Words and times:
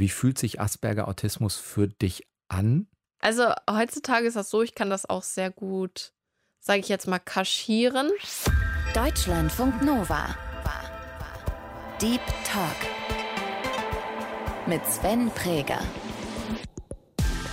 Wie 0.00 0.08
fühlt 0.08 0.38
sich 0.38 0.62
Asperger 0.62 1.08
Autismus 1.08 1.56
für 1.56 1.86
dich 1.86 2.26
an? 2.48 2.86
Also 3.18 3.52
heutzutage 3.70 4.26
ist 4.26 4.34
das 4.34 4.48
so, 4.48 4.62
ich 4.62 4.74
kann 4.74 4.88
das 4.88 5.04
auch 5.04 5.22
sehr 5.22 5.50
gut, 5.50 6.14
sage 6.58 6.80
ich 6.80 6.88
jetzt 6.88 7.06
mal, 7.06 7.18
kaschieren. 7.18 8.08
Deutschlandfunk 8.94 9.82
Nova. 9.82 10.34
Deep 12.00 12.22
Talk 12.50 12.76
mit 14.66 14.80
Sven 14.86 15.30
Präger. 15.32 15.80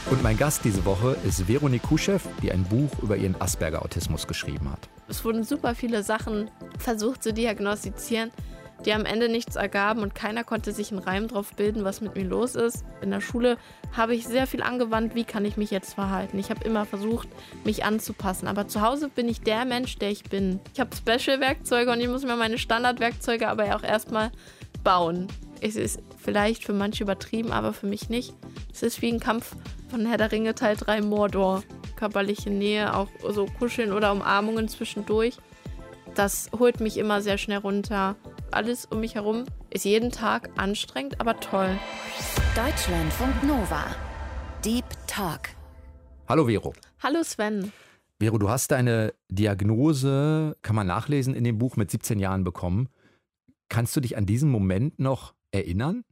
Und 0.09 0.23
mein 0.23 0.37
Gast 0.37 0.63
diese 0.63 0.85
Woche 0.85 1.17
ist 1.27 1.49
Veronique 1.49 1.83
Kuschew, 1.83 2.19
die 2.41 2.53
ein 2.53 2.63
Buch 2.63 2.91
über 3.01 3.17
ihren 3.17 3.35
Asperger-Autismus 3.41 4.25
geschrieben 4.25 4.71
hat. 4.71 4.87
Es 5.09 5.25
wurden 5.25 5.43
super 5.43 5.75
viele 5.75 6.01
Sachen 6.01 6.49
versucht 6.79 7.23
zu 7.23 7.33
diagnostizieren, 7.33 8.31
die 8.85 8.93
am 8.93 9.05
Ende 9.05 9.29
nichts 9.29 9.55
ergaben 9.55 10.01
und 10.01 10.15
keiner 10.15 10.43
konnte 10.43 10.71
sich 10.71 10.91
einen 10.91 11.01
Reim 11.01 11.27
drauf 11.27 11.51
bilden, 11.55 11.83
was 11.83 12.01
mit 12.01 12.15
mir 12.15 12.25
los 12.25 12.55
ist. 12.55 12.85
In 13.01 13.11
der 13.11 13.21
Schule 13.21 13.57
habe 13.95 14.15
ich 14.15 14.27
sehr 14.27 14.47
viel 14.47 14.61
angewandt, 14.61 15.15
wie 15.15 15.23
kann 15.23 15.45
ich 15.45 15.57
mich 15.57 15.71
jetzt 15.71 15.93
verhalten. 15.93 16.37
Ich 16.39 16.49
habe 16.49 16.63
immer 16.63 16.85
versucht, 16.85 17.27
mich 17.63 17.83
anzupassen. 17.83 18.47
Aber 18.47 18.67
zu 18.67 18.81
Hause 18.81 19.09
bin 19.09 19.27
ich 19.27 19.41
der 19.41 19.65
Mensch, 19.65 19.97
der 19.97 20.11
ich 20.11 20.23
bin. 20.23 20.59
Ich 20.73 20.79
habe 20.79 20.95
Special-Werkzeuge 20.95 21.91
und 21.91 21.99
ich 21.99 22.07
muss 22.07 22.23
mir 22.23 22.35
meine 22.35 22.57
Standardwerkzeuge 22.57 23.47
aber 23.47 23.75
auch 23.75 23.83
erstmal 23.83 24.31
bauen. 24.83 25.27
Es 25.59 25.75
ist 25.75 25.99
vielleicht 26.17 26.63
für 26.63 26.73
manche 26.73 27.03
übertrieben, 27.03 27.51
aber 27.51 27.73
für 27.73 27.87
mich 27.87 28.09
nicht. 28.09 28.33
Es 28.71 28.83
ist 28.83 29.01
wie 29.01 29.11
ein 29.11 29.19
Kampf 29.19 29.55
von 29.89 30.05
Herr 30.05 30.17
der 30.17 30.31
Ringe 30.31 30.53
Teil 30.53 30.75
3 30.75 31.01
Mordor. 31.01 31.63
Körperliche 31.95 32.51
Nähe, 32.51 32.93
auch 32.95 33.07
so 33.29 33.47
Kuscheln 33.57 33.91
oder 33.91 34.11
Umarmungen 34.11 34.67
zwischendurch. 34.67 35.37
Das 36.13 36.49
holt 36.57 36.79
mich 36.79 36.97
immer 36.97 37.21
sehr 37.21 37.37
schnell 37.37 37.59
runter. 37.59 38.15
Alles 38.51 38.85
um 38.85 39.01
mich 39.01 39.15
herum 39.15 39.43
ist 39.69 39.83
jeden 39.83 40.09
Tag 40.09 40.49
anstrengend, 40.57 41.19
aber 41.19 41.39
toll. 41.39 41.77
Deutschlandfunk 42.55 43.43
Nova. 43.43 43.85
Deep 44.63 44.85
Talk. 45.05 45.49
Hallo 46.29 46.45
Vero. 46.45 46.73
Hallo 47.03 47.23
Sven. 47.23 47.73
Vero, 48.19 48.37
du 48.37 48.49
hast 48.49 48.71
deine 48.71 49.13
Diagnose, 49.29 50.55
kann 50.61 50.75
man 50.75 50.87
nachlesen, 50.87 51.35
in 51.35 51.43
dem 51.43 51.57
Buch 51.57 51.75
mit 51.75 51.91
17 51.91 52.19
Jahren 52.19 52.43
bekommen. 52.43 52.89
Kannst 53.69 53.95
du 53.95 53.99
dich 53.99 54.17
an 54.17 54.25
diesen 54.25 54.49
Moment 54.49 54.97
noch 54.97 55.33
erinnern? 55.51 56.05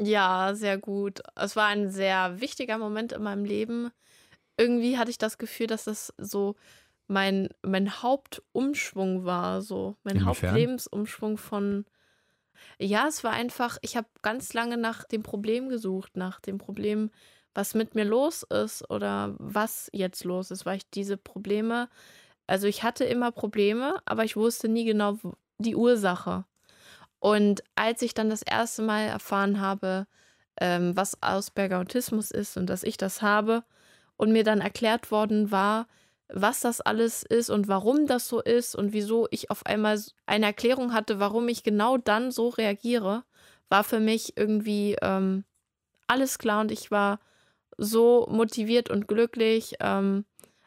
Ja, 0.00 0.54
sehr 0.54 0.78
gut. 0.78 1.20
Es 1.36 1.54
war 1.54 1.68
ein 1.68 1.90
sehr 1.90 2.40
wichtiger 2.40 2.78
Moment 2.78 3.12
in 3.12 3.22
meinem 3.22 3.44
Leben. 3.44 3.90
Irgendwie 4.58 4.98
hatte 4.98 5.10
ich 5.10 5.18
das 5.18 5.38
Gefühl, 5.38 5.68
dass 5.68 5.84
das 5.84 6.12
so 6.18 6.56
mein, 7.08 7.48
mein 7.62 8.02
Hauptumschwung 8.02 9.24
war, 9.24 9.62
so 9.62 9.96
mein 10.02 10.16
Inwiefern? 10.16 10.50
Hauptlebensumschwung 10.50 11.38
von. 11.38 11.86
Ja, 12.78 13.06
es 13.06 13.22
war 13.22 13.32
einfach, 13.32 13.78
ich 13.82 13.96
habe 13.96 14.08
ganz 14.22 14.54
lange 14.54 14.76
nach 14.76 15.04
dem 15.04 15.22
Problem 15.22 15.68
gesucht, 15.68 16.16
nach 16.16 16.40
dem 16.40 16.58
Problem, 16.58 17.10
was 17.54 17.74
mit 17.74 17.94
mir 17.94 18.04
los 18.04 18.42
ist 18.42 18.88
oder 18.90 19.34
was 19.38 19.88
jetzt 19.92 20.24
los 20.24 20.50
ist, 20.50 20.66
weil 20.66 20.78
ich 20.78 20.90
diese 20.90 21.16
Probleme, 21.16 21.88
also 22.46 22.66
ich 22.66 22.82
hatte 22.82 23.04
immer 23.04 23.32
Probleme, 23.32 24.00
aber 24.04 24.24
ich 24.24 24.36
wusste 24.36 24.68
nie 24.68 24.84
genau 24.84 25.18
die 25.58 25.76
Ursache. 25.76 26.44
Und 27.18 27.62
als 27.74 28.02
ich 28.02 28.14
dann 28.14 28.30
das 28.30 28.42
erste 28.42 28.82
Mal 28.82 29.02
erfahren 29.02 29.60
habe, 29.60 30.06
ähm, 30.60 30.96
was 30.96 31.22
Asperger 31.22 31.80
Autismus 31.80 32.30
ist 32.30 32.56
und 32.56 32.66
dass 32.66 32.82
ich 32.82 32.96
das 32.96 33.22
habe 33.22 33.64
und 34.16 34.32
mir 34.32 34.44
dann 34.44 34.60
erklärt 34.60 35.10
worden 35.10 35.50
war, 35.50 35.86
was 36.28 36.60
das 36.60 36.80
alles 36.80 37.22
ist 37.22 37.50
und 37.50 37.68
warum 37.68 38.06
das 38.06 38.28
so 38.28 38.40
ist 38.40 38.74
und 38.74 38.92
wieso 38.92 39.28
ich 39.30 39.50
auf 39.50 39.64
einmal 39.66 40.00
eine 40.26 40.46
Erklärung 40.46 40.92
hatte, 40.92 41.20
warum 41.20 41.48
ich 41.48 41.62
genau 41.62 41.96
dann 41.98 42.30
so 42.30 42.48
reagiere, 42.48 43.24
war 43.68 43.84
für 43.84 44.00
mich 44.00 44.36
irgendwie 44.36 44.96
ähm, 45.02 45.44
alles 46.06 46.38
klar 46.38 46.60
und 46.60 46.72
ich 46.72 46.90
war 46.90 47.20
so 47.78 48.26
motiviert 48.30 48.90
und 48.90 49.08
glücklich, 49.08 49.74
ähm, 49.80 50.24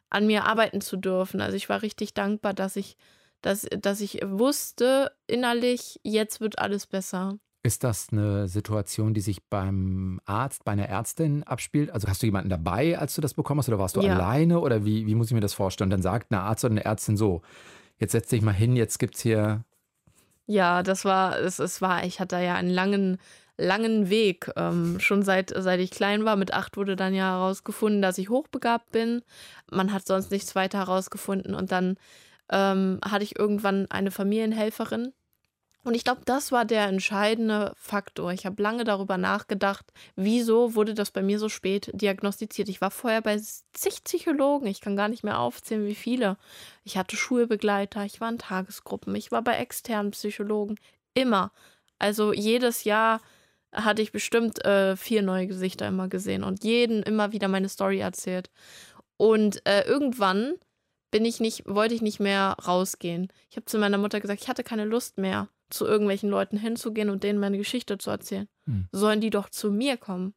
an 0.09 0.27
mir 0.27 0.45
arbeiten 0.45 0.81
zu 0.81 0.97
dürfen. 0.97 1.41
Also 1.41 1.55
ich 1.55 1.69
war 1.69 1.81
richtig 1.81 2.13
dankbar, 2.13 2.53
dass 2.53 2.75
ich, 2.75 2.97
dass, 3.41 3.67
dass 3.79 4.01
ich 4.01 4.19
wusste 4.25 5.11
innerlich, 5.27 5.99
jetzt 6.03 6.41
wird 6.41 6.59
alles 6.59 6.87
besser. 6.87 7.37
Ist 7.61 7.83
das 7.83 8.07
eine 8.11 8.47
Situation, 8.47 9.13
die 9.13 9.19
sich 9.19 9.43
beim 9.49 10.21
Arzt, 10.25 10.63
bei 10.63 10.71
einer 10.71 10.87
Ärztin 10.87 11.43
abspielt? 11.43 11.91
Also 11.91 12.07
hast 12.07 12.21
du 12.21 12.27
jemanden 12.27 12.49
dabei, 12.49 12.97
als 12.97 13.15
du 13.15 13.21
das 13.21 13.33
bekommen 13.33 13.59
hast, 13.59 13.67
oder 13.67 13.79
warst 13.79 13.97
du 13.97 14.01
Ja. 14.01 14.13
alleine? 14.13 14.59
Oder 14.61 14.85
wie, 14.85 15.05
wie 15.07 15.15
muss 15.15 15.27
ich 15.27 15.33
mir 15.33 15.41
das 15.41 15.53
vorstellen? 15.53 15.87
Und 15.87 15.91
dann 15.91 16.01
sagt 16.01 16.31
eine 16.31 16.41
Arzt 16.41 16.63
oder 16.63 16.71
eine 16.71 16.85
Ärztin 16.85 17.17
so: 17.17 17.41
Jetzt 17.97 18.13
setz 18.13 18.29
dich 18.29 18.41
mal 18.41 18.53
hin, 18.53 18.77
jetzt 18.77 18.97
gibt's 18.97 19.19
hier. 19.21 19.65
Ja, 20.45 20.83
das 20.83 21.03
war, 21.05 21.37
es, 21.37 21.59
es 21.59 21.81
war, 21.81 22.05
ich 22.05 22.19
hatte 22.19 22.37
ja 22.37 22.55
einen 22.55 22.69
langen, 22.69 23.17
langen 23.57 24.09
Weg. 24.09 24.49
Ähm, 24.55 24.99
schon 24.99 25.21
seit, 25.21 25.53
seit 25.55 25.79
ich 25.81 25.91
klein 25.91 26.23
war, 26.25 26.37
mit 26.37 26.53
acht 26.53 26.77
wurde 26.77 26.95
dann 26.95 27.13
ja 27.13 27.31
herausgefunden, 27.33 28.01
dass 28.01 28.17
ich 28.17 28.29
hochbegabt 28.29 28.91
bin. 28.91 29.21
Man 29.69 29.91
hat 29.93 30.07
sonst 30.07 30.31
nichts 30.31 30.55
weiter 30.55 30.79
herausgefunden. 30.79 31.53
Und 31.53 31.71
dann 31.73 31.97
ähm, 32.49 32.99
hatte 33.05 33.23
ich 33.25 33.37
irgendwann 33.37 33.85
eine 33.91 34.11
Familienhelferin. 34.11 35.11
Und 35.83 35.95
ich 35.95 36.03
glaube, 36.03 36.21
das 36.25 36.51
war 36.51 36.65
der 36.65 36.87
entscheidende 36.87 37.73
Faktor. 37.77 38.33
Ich 38.33 38.45
habe 38.45 38.61
lange 38.61 38.83
darüber 38.83 39.17
nachgedacht, 39.17 39.85
wieso 40.15 40.75
wurde 40.75 40.93
das 40.93 41.11
bei 41.11 41.21
mir 41.21 41.39
so 41.39 41.47
spät 41.47 41.89
diagnostiziert. 41.93 42.67
Ich 42.67 42.81
war 42.81 42.91
vorher 42.91 43.21
bei 43.21 43.39
zig 43.73 44.03
Psychologen. 44.03 44.67
Ich 44.67 44.81
kann 44.81 44.97
gar 44.97 45.07
nicht 45.07 45.23
mehr 45.23 45.39
aufzählen, 45.39 45.85
wie 45.85 45.95
viele. 45.95 46.37
Ich 46.83 46.97
hatte 46.97 47.15
Schulbegleiter, 47.15 48.03
ich 48.03 48.19
war 48.19 48.29
in 48.29 48.39
Tagesgruppen, 48.39 49.15
ich 49.15 49.31
war 49.31 49.41
bei 49.41 49.55
externen 49.55 50.11
Psychologen. 50.11 50.75
Immer. 51.13 51.51
Also 51.97 52.33
jedes 52.33 52.83
Jahr 52.83 53.21
hatte 53.73 54.01
ich 54.01 54.11
bestimmt 54.11 54.63
äh, 54.65 54.97
vier 54.97 55.21
neue 55.21 55.47
Gesichter 55.47 55.87
immer 55.87 56.09
gesehen 56.09 56.43
und 56.43 56.63
jeden 56.63 57.03
immer 57.03 57.31
wieder 57.31 57.47
meine 57.47 57.69
Story 57.69 57.99
erzählt. 57.99 58.49
Und 59.17 59.65
äh, 59.65 59.83
irgendwann 59.83 60.55
bin 61.11 61.25
ich 61.25 61.39
nicht, 61.39 61.63
wollte 61.65 61.95
ich 61.95 62.01
nicht 62.01 62.19
mehr 62.19 62.55
rausgehen. 62.65 63.31
Ich 63.49 63.57
habe 63.57 63.65
zu 63.65 63.77
meiner 63.77 63.97
Mutter 63.97 64.19
gesagt, 64.19 64.41
ich 64.41 64.47
hatte 64.47 64.63
keine 64.63 64.85
Lust 64.85 65.17
mehr, 65.17 65.49
zu 65.69 65.85
irgendwelchen 65.85 66.29
Leuten 66.29 66.57
hinzugehen 66.57 67.09
und 67.09 67.23
denen 67.23 67.39
meine 67.39 67.57
Geschichte 67.57 67.97
zu 67.97 68.09
erzählen. 68.09 68.47
Hm. 68.65 68.87
Sollen 68.91 69.21
die 69.21 69.29
doch 69.29 69.49
zu 69.49 69.71
mir 69.71 69.97
kommen. 69.97 70.33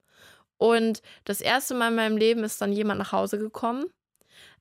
Und 0.59 1.03
das 1.25 1.41
erste 1.41 1.75
Mal 1.75 1.89
in 1.89 1.97
meinem 1.97 2.17
Leben 2.17 2.45
ist 2.45 2.61
dann 2.61 2.73
jemand 2.73 2.99
nach 2.99 3.13
Hause 3.13 3.39
gekommen, 3.39 3.87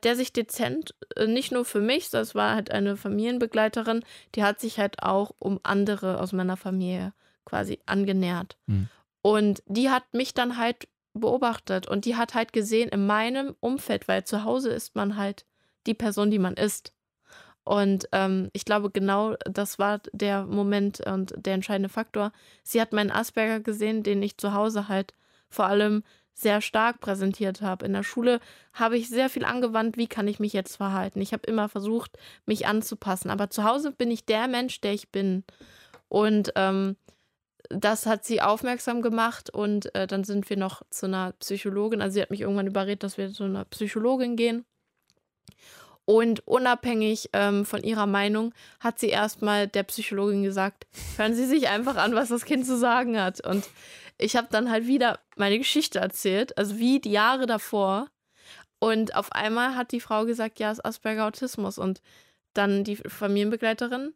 der 0.03 0.15
sich 0.15 0.33
dezent, 0.33 0.95
äh, 1.15 1.27
nicht 1.27 1.51
nur 1.51 1.65
für 1.65 1.81
mich, 1.81 2.09
das 2.09 2.35
war 2.35 2.55
halt 2.55 2.71
eine 2.71 2.97
Familienbegleiterin, 2.97 4.03
die 4.35 4.43
hat 4.43 4.59
sich 4.59 4.79
halt 4.79 5.03
auch 5.03 5.31
um 5.39 5.59
andere 5.63 6.19
aus 6.19 6.33
meiner 6.33 6.57
Familie 6.57 7.13
quasi 7.45 7.79
angenähert. 7.85 8.57
Hm. 8.67 8.87
Und 9.21 9.61
die 9.67 9.89
hat 9.89 10.13
mich 10.13 10.33
dann 10.33 10.57
halt 10.57 10.87
beobachtet 11.13 11.87
und 11.87 12.05
die 12.05 12.15
hat 12.15 12.33
halt 12.33 12.53
gesehen 12.53 12.89
in 12.89 13.05
meinem 13.05 13.55
Umfeld, 13.59 14.07
weil 14.07 14.23
zu 14.23 14.43
Hause 14.43 14.69
ist 14.69 14.95
man 14.95 15.17
halt 15.17 15.45
die 15.87 15.93
Person, 15.93 16.31
die 16.31 16.39
man 16.39 16.55
ist. 16.55 16.93
Und 17.63 18.07
ähm, 18.11 18.49
ich 18.53 18.65
glaube, 18.65 18.89
genau 18.89 19.35
das 19.45 19.77
war 19.77 20.01
der 20.13 20.45
Moment 20.45 20.99
und 21.05 21.33
der 21.37 21.53
entscheidende 21.53 21.89
Faktor. 21.89 22.31
Sie 22.63 22.81
hat 22.81 22.91
meinen 22.91 23.11
Asperger 23.11 23.59
gesehen, 23.59 24.03
den 24.03 24.23
ich 24.23 24.37
zu 24.37 24.53
Hause 24.53 24.87
halt 24.87 25.13
vor 25.49 25.65
allem 25.65 26.03
sehr 26.33 26.61
stark 26.61 27.01
präsentiert 27.01 27.61
habe. 27.61 27.85
In 27.85 27.93
der 27.93 28.03
Schule 28.03 28.39
habe 28.73 28.97
ich 28.97 29.09
sehr 29.09 29.29
viel 29.29 29.45
angewandt, 29.45 29.97
wie 29.97 30.07
kann 30.07 30.27
ich 30.27 30.39
mich 30.39 30.53
jetzt 30.53 30.77
verhalten. 30.77 31.21
Ich 31.21 31.33
habe 31.33 31.45
immer 31.45 31.69
versucht, 31.69 32.17
mich 32.45 32.65
anzupassen. 32.65 33.29
Aber 33.29 33.49
zu 33.49 33.63
Hause 33.63 33.91
bin 33.91 34.09
ich 34.09 34.25
der 34.25 34.47
Mensch, 34.47 34.81
der 34.81 34.93
ich 34.93 35.09
bin. 35.09 35.43
Und 36.07 36.51
ähm, 36.55 36.95
das 37.69 38.05
hat 38.05 38.25
sie 38.25 38.41
aufmerksam 38.41 39.01
gemacht 39.01 39.49
und 39.49 39.93
äh, 39.95 40.07
dann 40.07 40.23
sind 40.23 40.49
wir 40.49 40.57
noch 40.57 40.81
zu 40.89 41.05
einer 41.05 41.33
Psychologin. 41.33 42.01
Also 42.01 42.15
sie 42.15 42.21
hat 42.21 42.31
mich 42.31 42.41
irgendwann 42.41 42.67
überredet, 42.67 43.03
dass 43.03 43.17
wir 43.17 43.31
zu 43.31 43.43
einer 43.43 43.65
Psychologin 43.65 44.35
gehen. 44.35 44.65
Und 46.05 46.45
unabhängig 46.47 47.29
ähm, 47.33 47.65
von 47.65 47.83
ihrer 47.83 48.07
Meinung 48.07 48.53
hat 48.79 48.99
sie 48.99 49.09
erstmal 49.09 49.67
der 49.67 49.83
Psychologin 49.83 50.43
gesagt, 50.43 50.87
hören 51.15 51.35
Sie 51.35 51.45
sich 51.45 51.69
einfach 51.69 51.95
an, 51.95 52.15
was 52.15 52.29
das 52.29 52.45
Kind 52.45 52.65
zu 52.65 52.77
sagen 52.77 53.21
hat. 53.21 53.45
Und 53.45 53.69
ich 54.17 54.35
habe 54.35 54.47
dann 54.51 54.69
halt 54.69 54.87
wieder 54.87 55.19
meine 55.35 55.57
Geschichte 55.57 55.99
erzählt, 55.99 56.57
also 56.57 56.79
wie 56.79 56.99
die 56.99 57.11
Jahre 57.11 57.45
davor. 57.45 58.07
Und 58.79 59.15
auf 59.15 59.31
einmal 59.31 59.75
hat 59.75 59.91
die 59.91 59.99
Frau 59.99 60.25
gesagt, 60.25 60.59
ja, 60.59 60.71
es 60.71 60.79
ist 60.79 60.85
Asperger 60.85 61.27
Autismus. 61.27 61.77
Und 61.77 62.01
dann 62.53 62.83
die 62.83 62.95
Familienbegleiterin, 62.95 64.13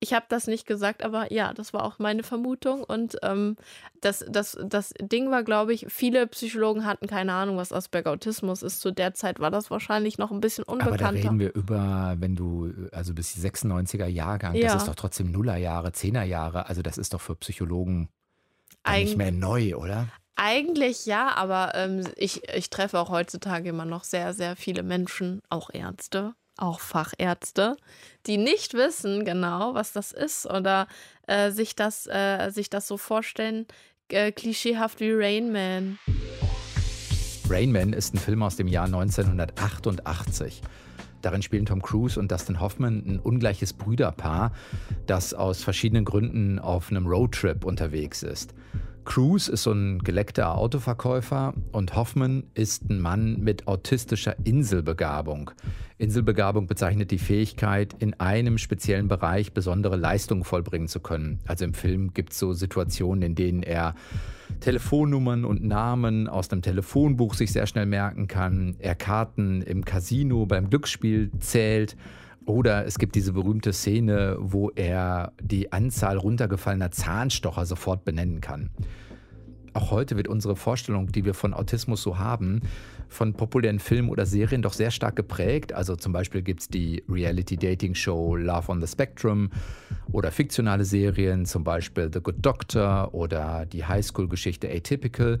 ich 0.00 0.12
habe 0.12 0.26
das 0.28 0.46
nicht 0.46 0.66
gesagt, 0.66 1.02
aber 1.04 1.32
ja, 1.32 1.52
das 1.52 1.72
war 1.72 1.84
auch 1.84 1.98
meine 1.98 2.22
Vermutung. 2.22 2.84
Und 2.84 3.16
ähm, 3.22 3.56
das, 4.00 4.24
das, 4.28 4.56
das 4.64 4.94
Ding 5.00 5.30
war, 5.30 5.42
glaube 5.42 5.72
ich, 5.72 5.86
viele 5.88 6.26
Psychologen 6.28 6.84
hatten 6.86 7.06
keine 7.08 7.32
Ahnung, 7.32 7.56
was 7.56 7.72
Asperger 7.72 8.12
Autismus 8.12 8.62
ist. 8.62 8.80
Zu 8.80 8.92
der 8.92 9.14
Zeit 9.14 9.40
war 9.40 9.50
das 9.50 9.70
wahrscheinlich 9.70 10.16
noch 10.18 10.30
ein 10.30 10.40
bisschen 10.40 10.64
Aber 10.68 10.78
da 10.78 10.86
unbekannter. 10.86 11.22
reden 11.24 11.40
wir 11.40 11.52
über, 11.54 12.14
wenn 12.18 12.36
du, 12.36 12.72
also 12.92 13.12
bis 13.12 13.34
96er 13.36 14.06
Jahrgang, 14.06 14.54
Ja. 14.54 14.68
das 14.72 14.82
ist 14.82 14.88
doch 14.88 14.94
trotzdem 14.94 15.30
Nullerjahre, 15.32 15.92
Zehnerjahre. 15.92 16.68
Also 16.68 16.82
das 16.82 16.96
ist 16.96 17.12
doch 17.14 17.20
für 17.20 17.34
Psychologen 17.34 18.08
dann 18.84 19.00
nicht 19.00 19.16
mehr 19.16 19.32
neu, 19.32 19.74
oder? 19.74 20.06
Eigentlich 20.36 21.04
ja, 21.06 21.34
aber 21.34 21.72
ähm, 21.74 22.06
ich, 22.14 22.48
ich 22.54 22.70
treffe 22.70 23.00
auch 23.00 23.10
heutzutage 23.10 23.70
immer 23.70 23.84
noch 23.84 24.04
sehr, 24.04 24.32
sehr 24.32 24.54
viele 24.54 24.84
Menschen, 24.84 25.42
auch 25.50 25.70
Ärzte, 25.72 26.34
auch 26.58 26.80
Fachärzte, 26.80 27.76
die 28.26 28.36
nicht 28.36 28.74
wissen 28.74 29.24
genau, 29.24 29.74
was 29.74 29.92
das 29.92 30.12
ist 30.12 30.46
oder 30.46 30.86
äh, 31.26 31.50
sich, 31.50 31.74
das, 31.74 32.06
äh, 32.06 32.50
sich 32.50 32.68
das 32.70 32.86
so 32.86 32.96
vorstellen 32.96 33.66
äh, 34.10 34.32
klischeehaft 34.32 35.00
wie 35.00 35.12
Rain 35.12 35.52
Man. 35.52 35.98
Rain 37.48 37.72
Man 37.72 37.92
ist 37.92 38.14
ein 38.14 38.18
Film 38.18 38.42
aus 38.42 38.56
dem 38.56 38.68
Jahr 38.68 38.86
1988. 38.86 40.62
Darin 41.22 41.42
spielen 41.42 41.66
Tom 41.66 41.82
Cruise 41.82 42.18
und 42.18 42.30
Dustin 42.30 42.60
Hoffman 42.60 43.02
ein 43.06 43.18
ungleiches 43.18 43.72
Brüderpaar, 43.72 44.52
das 45.06 45.34
aus 45.34 45.62
verschiedenen 45.62 46.04
Gründen 46.04 46.58
auf 46.58 46.90
einem 46.90 47.06
Roadtrip 47.06 47.64
unterwegs 47.64 48.22
ist. 48.22 48.54
Cruise 49.08 49.50
ist 49.50 49.62
so 49.62 49.72
ein 49.72 50.00
geleckter 50.00 50.54
Autoverkäufer 50.58 51.54
und 51.72 51.96
Hoffman 51.96 52.44
ist 52.52 52.90
ein 52.90 53.00
Mann 53.00 53.40
mit 53.40 53.66
autistischer 53.66 54.36
Inselbegabung. 54.44 55.50
Inselbegabung 55.96 56.66
bezeichnet 56.66 57.10
die 57.10 57.18
Fähigkeit, 57.18 57.96
in 58.00 58.12
einem 58.20 58.58
speziellen 58.58 59.08
Bereich 59.08 59.54
besondere 59.54 59.96
Leistungen 59.96 60.44
vollbringen 60.44 60.88
zu 60.88 61.00
können. 61.00 61.40
Also 61.46 61.64
im 61.64 61.72
Film 61.72 62.12
gibt 62.12 62.32
es 62.32 62.38
so 62.38 62.52
Situationen, 62.52 63.22
in 63.22 63.34
denen 63.34 63.62
er 63.62 63.94
Telefonnummern 64.60 65.46
und 65.46 65.64
Namen 65.64 66.28
aus 66.28 66.48
dem 66.48 66.60
Telefonbuch 66.60 67.32
sich 67.32 67.50
sehr 67.50 67.66
schnell 67.66 67.86
merken 67.86 68.28
kann, 68.28 68.76
er 68.78 68.94
Karten 68.94 69.62
im 69.62 69.86
Casino 69.86 70.44
beim 70.44 70.68
Glücksspiel 70.68 71.30
zählt 71.40 71.96
oder 72.48 72.86
es 72.86 72.98
gibt 72.98 73.14
diese 73.14 73.34
berühmte 73.34 73.74
Szene, 73.74 74.36
wo 74.40 74.70
er 74.70 75.32
die 75.40 75.70
Anzahl 75.70 76.16
runtergefallener 76.16 76.90
Zahnstocher 76.90 77.66
sofort 77.66 78.06
benennen 78.06 78.40
kann. 78.40 78.70
Auch 79.74 79.90
heute 79.90 80.16
wird 80.16 80.28
unsere 80.28 80.56
Vorstellung, 80.56 81.12
die 81.12 81.26
wir 81.26 81.34
von 81.34 81.52
Autismus 81.52 82.02
so 82.02 82.18
haben, 82.18 82.62
von 83.08 83.34
populären 83.34 83.78
Filmen 83.78 84.08
oder 84.08 84.24
Serien 84.24 84.62
doch 84.62 84.72
sehr 84.72 84.90
stark 84.90 85.14
geprägt. 85.14 85.74
Also 85.74 85.94
zum 85.94 86.12
Beispiel 86.14 86.40
gibt 86.40 86.60
es 86.60 86.68
die 86.68 87.04
Reality-Dating-Show 87.08 88.36
Love 88.36 88.72
on 88.72 88.80
the 88.80 88.86
Spectrum 88.86 89.50
oder 90.10 90.32
fiktionale 90.32 90.86
Serien, 90.86 91.44
zum 91.44 91.64
Beispiel 91.64 92.10
The 92.12 92.20
Good 92.20 92.36
Doctor 92.40 93.12
oder 93.12 93.66
die 93.66 93.84
Highschool-Geschichte 93.84 94.70
Atypical. 94.70 95.38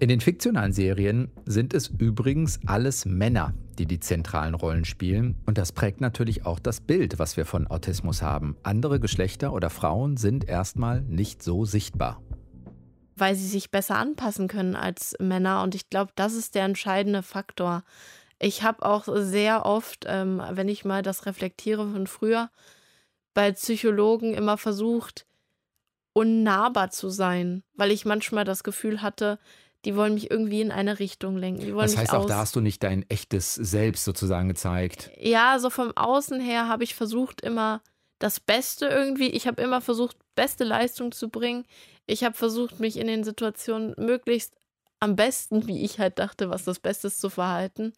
In 0.00 0.08
den 0.08 0.20
fiktionalen 0.20 0.72
Serien 0.72 1.32
sind 1.44 1.74
es 1.74 1.88
übrigens 1.88 2.60
alles 2.66 3.04
Männer, 3.04 3.52
die 3.78 3.86
die 3.86 3.98
zentralen 3.98 4.54
Rollen 4.54 4.84
spielen. 4.84 5.34
Und 5.44 5.58
das 5.58 5.72
prägt 5.72 6.00
natürlich 6.00 6.46
auch 6.46 6.60
das 6.60 6.80
Bild, 6.80 7.18
was 7.18 7.36
wir 7.36 7.44
von 7.44 7.66
Autismus 7.66 8.22
haben. 8.22 8.56
Andere 8.62 9.00
Geschlechter 9.00 9.52
oder 9.52 9.70
Frauen 9.70 10.16
sind 10.16 10.48
erstmal 10.48 11.00
nicht 11.02 11.42
so 11.42 11.64
sichtbar. 11.64 12.22
Weil 13.16 13.34
sie 13.34 13.48
sich 13.48 13.72
besser 13.72 13.96
anpassen 13.96 14.46
können 14.46 14.76
als 14.76 15.16
Männer. 15.18 15.64
Und 15.64 15.74
ich 15.74 15.90
glaube, 15.90 16.12
das 16.14 16.34
ist 16.34 16.54
der 16.54 16.64
entscheidende 16.64 17.24
Faktor. 17.24 17.82
Ich 18.38 18.62
habe 18.62 18.86
auch 18.86 19.08
sehr 19.12 19.66
oft, 19.66 20.04
ähm, 20.06 20.40
wenn 20.52 20.68
ich 20.68 20.84
mal 20.84 21.02
das 21.02 21.26
reflektiere 21.26 21.90
von 21.90 22.06
früher, 22.06 22.50
bei 23.34 23.50
Psychologen 23.50 24.32
immer 24.32 24.58
versucht, 24.58 25.26
unnahbar 26.12 26.90
zu 26.90 27.08
sein, 27.08 27.64
weil 27.74 27.90
ich 27.90 28.04
manchmal 28.04 28.44
das 28.44 28.62
Gefühl 28.62 29.02
hatte, 29.02 29.40
die 29.88 29.96
wollen 29.96 30.12
mich 30.12 30.30
irgendwie 30.30 30.60
in 30.60 30.70
eine 30.70 30.98
Richtung 30.98 31.38
lenken. 31.38 31.74
Das 31.74 31.96
heißt, 31.96 32.12
auch 32.12 32.26
da 32.26 32.40
hast 32.40 32.54
du 32.54 32.60
nicht 32.60 32.82
dein 32.82 33.08
echtes 33.08 33.54
Selbst 33.54 34.04
sozusagen 34.04 34.46
gezeigt. 34.46 35.10
Ja, 35.18 35.58
so 35.58 35.70
vom 35.70 35.96
Außen 35.96 36.42
her 36.42 36.68
habe 36.68 36.84
ich 36.84 36.94
versucht, 36.94 37.40
immer 37.40 37.80
das 38.18 38.38
Beste 38.38 38.84
irgendwie. 38.84 39.30
Ich 39.30 39.46
habe 39.46 39.62
immer 39.62 39.80
versucht, 39.80 40.18
beste 40.34 40.64
Leistung 40.64 41.10
zu 41.10 41.30
bringen. 41.30 41.64
Ich 42.04 42.22
habe 42.22 42.36
versucht, 42.36 42.80
mich 42.80 42.98
in 42.98 43.06
den 43.06 43.24
Situationen 43.24 43.94
möglichst 43.96 44.52
am 45.00 45.16
besten, 45.16 45.66
wie 45.66 45.82
ich 45.82 45.98
halt 45.98 46.18
dachte, 46.18 46.50
was 46.50 46.64
das 46.64 46.80
Beste 46.80 47.06
ist, 47.06 47.18
zu 47.18 47.30
verhalten. 47.30 47.94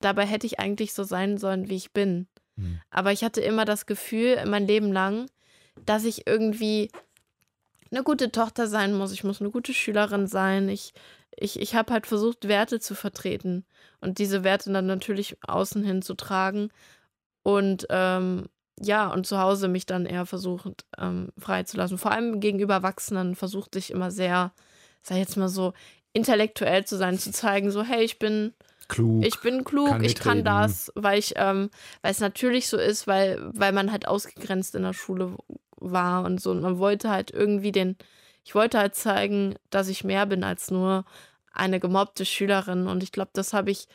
Dabei 0.00 0.26
hätte 0.26 0.46
ich 0.48 0.58
eigentlich 0.58 0.92
so 0.92 1.04
sein 1.04 1.38
sollen, 1.38 1.68
wie 1.68 1.76
ich 1.76 1.92
bin. 1.92 2.26
Hm. 2.56 2.80
Aber 2.90 3.12
ich 3.12 3.22
hatte 3.22 3.42
immer 3.42 3.64
das 3.64 3.86
Gefühl, 3.86 4.44
mein 4.44 4.66
Leben 4.66 4.92
lang, 4.92 5.30
dass 5.86 6.04
ich 6.04 6.26
irgendwie 6.26 6.90
eine 7.92 8.02
gute 8.02 8.32
Tochter 8.32 8.66
sein 8.66 8.92
muss. 8.92 9.12
Ich 9.12 9.22
muss 9.22 9.40
eine 9.40 9.50
gute 9.50 9.72
Schülerin 9.72 10.26
sein. 10.26 10.68
Ich 10.68 10.94
ich, 11.40 11.60
ich 11.60 11.74
habe 11.74 11.92
halt 11.92 12.06
versucht, 12.06 12.48
Werte 12.48 12.80
zu 12.80 12.94
vertreten 12.94 13.64
und 14.00 14.18
diese 14.18 14.44
Werte 14.44 14.72
dann 14.72 14.86
natürlich 14.86 15.36
außen 15.46 15.84
hin 15.84 16.02
zu 16.02 16.14
tragen 16.14 16.70
und 17.42 17.86
ähm, 17.90 18.46
ja, 18.80 19.12
und 19.12 19.26
zu 19.26 19.38
Hause 19.38 19.68
mich 19.68 19.86
dann 19.86 20.06
eher 20.06 20.26
versucht 20.26 20.84
ähm, 20.98 21.32
freizulassen. 21.36 21.98
Vor 21.98 22.12
allem 22.12 22.40
gegenüber 22.40 22.74
Erwachsenen 22.74 23.34
versuchte 23.34 23.78
ich 23.78 23.90
immer 23.90 24.10
sehr, 24.10 24.52
sag 25.02 25.18
jetzt 25.18 25.36
mal 25.36 25.48
so, 25.48 25.72
intellektuell 26.12 26.84
zu 26.84 26.96
sein, 26.96 27.18
zu 27.18 27.32
zeigen, 27.32 27.70
so, 27.70 27.82
hey, 27.82 28.04
ich 28.04 28.18
bin 28.18 28.54
klug, 28.88 29.24
ich 29.24 29.40
bin 29.40 29.64
klug, 29.64 29.88
kann 29.88 30.04
ich 30.04 30.14
kann 30.14 30.44
das, 30.44 30.92
weil 30.94 31.18
ich, 31.18 31.34
ähm, 31.36 31.70
weil 32.02 32.12
es 32.12 32.20
natürlich 32.20 32.68
so 32.68 32.76
ist, 32.76 33.06
weil, 33.06 33.38
weil 33.52 33.72
man 33.72 33.92
halt 33.92 34.08
ausgegrenzt 34.08 34.74
in 34.74 34.82
der 34.82 34.94
Schule 34.94 35.36
war 35.76 36.24
und 36.24 36.40
so. 36.40 36.50
Und 36.50 36.60
man 36.60 36.78
wollte 36.78 37.10
halt 37.10 37.30
irgendwie 37.30 37.72
den, 37.72 37.96
ich 38.48 38.54
wollte 38.54 38.78
halt 38.78 38.94
zeigen, 38.94 39.56
dass 39.68 39.88
ich 39.88 40.04
mehr 40.04 40.24
bin 40.24 40.42
als 40.42 40.70
nur 40.70 41.04
eine 41.52 41.80
gemobbte 41.80 42.24
Schülerin. 42.24 42.86
Und 42.86 43.02
ich 43.02 43.12
glaube, 43.12 43.28
das 43.34 43.52
habe 43.52 43.70
ich 43.70 43.88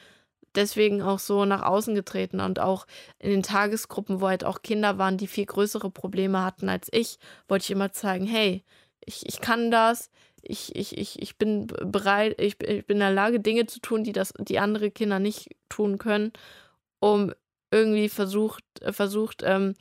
deswegen 0.53 1.01
auch 1.01 1.17
so 1.17 1.44
nach 1.44 1.63
außen 1.63 1.95
getreten 1.95 2.39
und 2.39 2.59
auch 2.59 2.85
in 3.17 3.31
den 3.31 3.41
Tagesgruppen, 3.41 4.21
wo 4.21 4.27
halt 4.27 4.44
auch 4.44 4.61
Kinder 4.61 5.00
waren, 5.00 5.17
die 5.17 5.25
viel 5.25 5.47
größere 5.47 5.89
Probleme 5.89 6.44
hatten 6.44 6.69
als 6.69 6.88
ich, 6.91 7.17
wollte 7.47 7.63
ich 7.63 7.71
immer 7.71 7.94
zeigen, 7.94 8.27
hey, 8.27 8.63
ich, 9.03 9.27
ich 9.27 9.41
kann 9.41 9.71
das, 9.71 10.11
ich, 10.44 10.75
ich, 10.75 11.00
ich, 11.00 11.19
ich 11.19 11.35
bin 11.39 11.65
bereit, 11.65 12.39
ich, 12.39 12.61
ich 12.61 12.85
bin 12.85 12.97
in 12.97 13.00
der 13.00 13.11
Lage, 13.11 13.39
Dinge 13.39 13.65
zu 13.65 13.79
tun, 13.79 14.03
die 14.03 14.13
das, 14.13 14.35
die 14.38 14.59
andere 14.59 14.91
Kinder 14.91 15.17
nicht 15.17 15.50
tun 15.67 15.97
können, 15.97 16.31
um 17.00 17.33
irgendwie 17.71 18.07
versucht, 18.07 18.63
versucht, 18.91 19.41
ähm, 19.44 19.73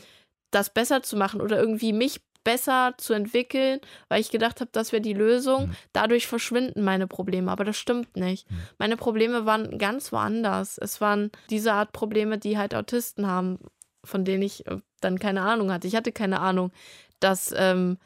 das 0.51 0.73
besser 0.73 1.03
zu 1.03 1.19
machen 1.19 1.43
oder 1.43 1.61
irgendwie 1.61 1.93
mich 1.93 2.23
besser 2.45 2.95
zu 2.99 3.13
entwickeln, 3.13 3.81
weil 4.09 4.21
ich 4.21 4.31
gedacht 4.31 4.61
habe, 4.61 4.71
das 4.73 4.93
wäre 4.93 5.03
die 5.03 5.13
Lösung. 5.13 5.69
Mhm. 5.69 5.77
Dadurch 5.93 6.27
verschwinden 6.27 6.83
meine 6.83 7.07
Probleme, 7.07 7.51
aber 7.51 7.65
das 7.65 7.77
stimmt 7.77 8.17
nicht. 8.17 8.51
Mhm. 8.51 8.57
Meine 8.79 8.97
Probleme 8.97 9.47
waren 9.47 9.79
ganz 9.79 10.13
woanders. 10.13 10.79
Es 10.79 11.01
waren 11.01 11.31
diese 11.51 11.73
Art 11.73 11.93
Probleme, 11.93 12.39
die 12.39 12.59
halt 12.59 12.75
Autisten 12.75 13.27
haben, 13.27 13.59
von 14.05 14.25
denen 14.25 14.43
ich 14.43 14.67
äh, 14.67 14.79
dann 15.01 15.19
keine 15.19 15.43
Ahnung 15.43 15.73
hatte. 15.73 15.87
Ich 15.87 15.97
hatte 15.97 16.13
keine 16.13 16.41
Ahnung, 16.41 16.73
dass, 17.21 17.55
ähm, 17.57 17.99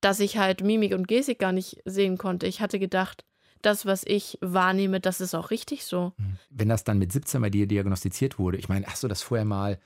dass 0.00 0.20
ich 0.20 0.38
halt 0.38 0.62
Mimik 0.62 0.94
und 0.94 1.08
Gestik 1.08 1.38
gar 1.38 1.52
nicht 1.52 1.80
sehen 1.84 2.18
konnte. 2.18 2.46
Ich 2.46 2.60
hatte 2.60 2.78
gedacht, 2.78 3.24
das, 3.60 3.86
was 3.86 4.02
ich 4.04 4.38
wahrnehme, 4.40 5.00
das 5.00 5.20
ist 5.20 5.34
auch 5.34 5.50
richtig 5.50 5.84
so. 5.84 6.12
Mhm. 6.16 6.38
Wenn 6.50 6.68
das 6.68 6.84
dann 6.84 6.98
mit 6.98 7.12
17 7.12 7.40
bei 7.40 7.50
dir 7.50 7.66
diagnostiziert 7.66 8.38
wurde, 8.38 8.58
ich 8.58 8.68
meine, 8.68 8.86
hast 8.86 9.02
du 9.02 9.08
das 9.08 9.22
vorher 9.22 9.44
mal 9.44 9.78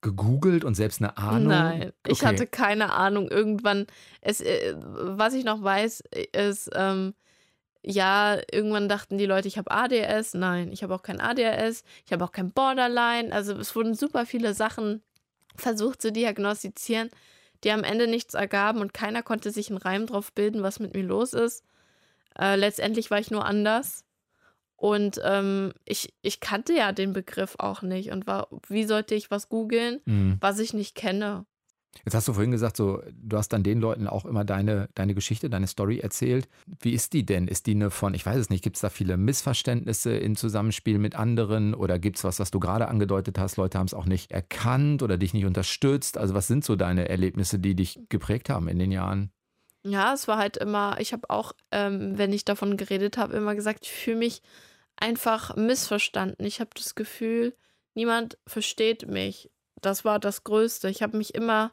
gegoogelt 0.00 0.64
und 0.64 0.74
selbst 0.74 1.00
eine 1.00 1.16
Ahnung? 1.16 1.48
Nein, 1.48 1.82
okay. 1.82 2.12
ich 2.12 2.24
hatte 2.24 2.46
keine 2.46 2.92
Ahnung. 2.92 3.28
Irgendwann, 3.28 3.86
es, 4.20 4.40
äh, 4.40 4.74
was 4.76 5.34
ich 5.34 5.44
noch 5.44 5.62
weiß, 5.62 6.04
ist, 6.32 6.70
ähm, 6.74 7.14
ja, 7.82 8.38
irgendwann 8.52 8.88
dachten 8.88 9.16
die 9.16 9.26
Leute, 9.26 9.48
ich 9.48 9.56
habe 9.56 9.70
ADS. 9.70 10.34
Nein, 10.34 10.70
ich 10.72 10.82
habe 10.82 10.94
auch 10.94 11.02
kein 11.02 11.20
ADHS. 11.20 11.84
Ich 12.04 12.12
habe 12.12 12.24
auch 12.24 12.32
kein 12.32 12.50
Borderline. 12.50 13.32
Also 13.32 13.54
es 13.54 13.74
wurden 13.74 13.94
super 13.94 14.26
viele 14.26 14.54
Sachen 14.54 15.02
versucht 15.56 16.02
zu 16.02 16.12
diagnostizieren, 16.12 17.10
die 17.64 17.70
am 17.70 17.84
Ende 17.84 18.06
nichts 18.06 18.34
ergaben 18.34 18.80
und 18.80 18.94
keiner 18.94 19.22
konnte 19.22 19.50
sich 19.50 19.70
einen 19.70 19.78
Reim 19.78 20.06
drauf 20.06 20.32
bilden, 20.32 20.62
was 20.62 20.78
mit 20.78 20.94
mir 20.94 21.02
los 21.02 21.32
ist. 21.32 21.64
Äh, 22.38 22.56
letztendlich 22.56 23.10
war 23.10 23.18
ich 23.18 23.30
nur 23.30 23.44
anders. 23.44 24.04
Und 24.80 25.20
ähm, 25.22 25.74
ich, 25.84 26.14
ich 26.22 26.40
kannte 26.40 26.72
ja 26.72 26.92
den 26.92 27.12
Begriff 27.12 27.54
auch 27.58 27.82
nicht. 27.82 28.12
Und 28.12 28.26
war, 28.26 28.48
wie 28.66 28.84
sollte 28.84 29.14
ich 29.14 29.30
was 29.30 29.50
googeln, 29.50 30.00
mhm. 30.06 30.38
was 30.40 30.58
ich 30.58 30.72
nicht 30.72 30.94
kenne? 30.94 31.44
Jetzt 32.06 32.14
hast 32.14 32.28
du 32.28 32.32
vorhin 32.32 32.50
gesagt, 32.50 32.78
so, 32.78 33.02
du 33.12 33.36
hast 33.36 33.50
dann 33.50 33.62
den 33.62 33.78
Leuten 33.78 34.06
auch 34.06 34.24
immer 34.24 34.42
deine, 34.42 34.88
deine 34.94 35.12
Geschichte, 35.14 35.50
deine 35.50 35.66
Story 35.66 35.98
erzählt. 35.98 36.48
Wie 36.80 36.94
ist 36.94 37.12
die 37.12 37.26
denn? 37.26 37.46
Ist 37.46 37.66
die 37.66 37.72
eine 37.72 37.90
von, 37.90 38.14
ich 38.14 38.24
weiß 38.24 38.38
es 38.38 38.48
nicht, 38.48 38.64
gibt 38.64 38.76
es 38.76 38.80
da 38.80 38.88
viele 38.88 39.18
Missverständnisse 39.18 40.16
im 40.16 40.34
Zusammenspiel 40.34 40.98
mit 40.98 41.14
anderen 41.14 41.74
oder 41.74 41.98
gibt 41.98 42.16
es 42.16 42.24
was, 42.24 42.40
was 42.40 42.50
du 42.50 42.58
gerade 42.58 42.88
angedeutet 42.88 43.38
hast, 43.38 43.58
Leute 43.58 43.78
haben 43.78 43.86
es 43.86 43.92
auch 43.92 44.06
nicht 44.06 44.30
erkannt 44.30 45.02
oder 45.02 45.18
dich 45.18 45.34
nicht 45.34 45.44
unterstützt? 45.44 46.16
Also 46.16 46.32
was 46.32 46.46
sind 46.46 46.64
so 46.64 46.74
deine 46.74 47.06
Erlebnisse, 47.10 47.58
die 47.58 47.74
dich 47.74 48.00
geprägt 48.08 48.48
haben 48.48 48.66
in 48.68 48.78
den 48.78 48.92
Jahren? 48.92 49.30
Ja, 49.84 50.14
es 50.14 50.26
war 50.26 50.38
halt 50.38 50.56
immer, 50.56 51.00
ich 51.00 51.12
habe 51.12 51.28
auch, 51.28 51.52
ähm, 51.70 52.16
wenn 52.16 52.32
ich 52.32 52.46
davon 52.46 52.78
geredet 52.78 53.18
habe, 53.18 53.36
immer 53.36 53.54
gesagt, 53.54 53.80
ich 53.84 53.92
fühle 53.92 54.18
mich 54.18 54.42
einfach 55.00 55.56
missverstanden. 55.56 56.46
Ich 56.46 56.60
habe 56.60 56.70
das 56.74 56.94
Gefühl, 56.94 57.54
niemand 57.94 58.38
versteht 58.46 59.08
mich. 59.08 59.50
Das 59.80 60.04
war 60.04 60.18
das 60.18 60.44
Größte. 60.44 60.88
Ich 60.88 61.02
habe 61.02 61.16
mich 61.16 61.34
immer 61.34 61.72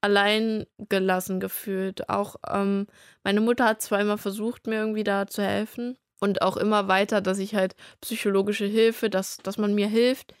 allein 0.00 0.66
gelassen 0.88 1.40
gefühlt. 1.40 2.08
Auch 2.08 2.36
ähm, 2.48 2.86
meine 3.24 3.40
Mutter 3.40 3.64
hat 3.64 3.82
zwar 3.82 4.00
immer 4.00 4.18
versucht, 4.18 4.66
mir 4.66 4.76
irgendwie 4.76 5.04
da 5.04 5.26
zu 5.26 5.42
helfen 5.42 5.98
und 6.20 6.42
auch 6.42 6.56
immer 6.56 6.88
weiter, 6.88 7.20
dass 7.20 7.38
ich 7.38 7.54
halt 7.54 7.74
psychologische 8.00 8.66
Hilfe, 8.66 9.10
dass, 9.10 9.38
dass 9.38 9.58
man 9.58 9.74
mir 9.74 9.88
hilft. 9.88 10.34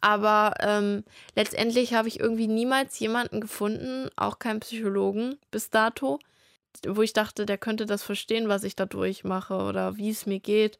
Aber 0.00 0.54
ähm, 0.60 1.04
letztendlich 1.36 1.94
habe 1.94 2.08
ich 2.08 2.18
irgendwie 2.18 2.48
niemals 2.48 2.98
jemanden 2.98 3.40
gefunden, 3.40 4.08
auch 4.16 4.38
keinen 4.38 4.60
Psychologen 4.60 5.38
bis 5.50 5.70
dato, 5.70 6.18
wo 6.86 7.02
ich 7.02 7.12
dachte, 7.12 7.46
der 7.46 7.58
könnte 7.58 7.86
das 7.86 8.02
verstehen, 8.02 8.48
was 8.48 8.64
ich 8.64 8.74
da 8.74 8.86
durchmache 8.86 9.54
oder 9.54 9.96
wie 9.96 10.10
es 10.10 10.26
mir 10.26 10.40
geht 10.40 10.78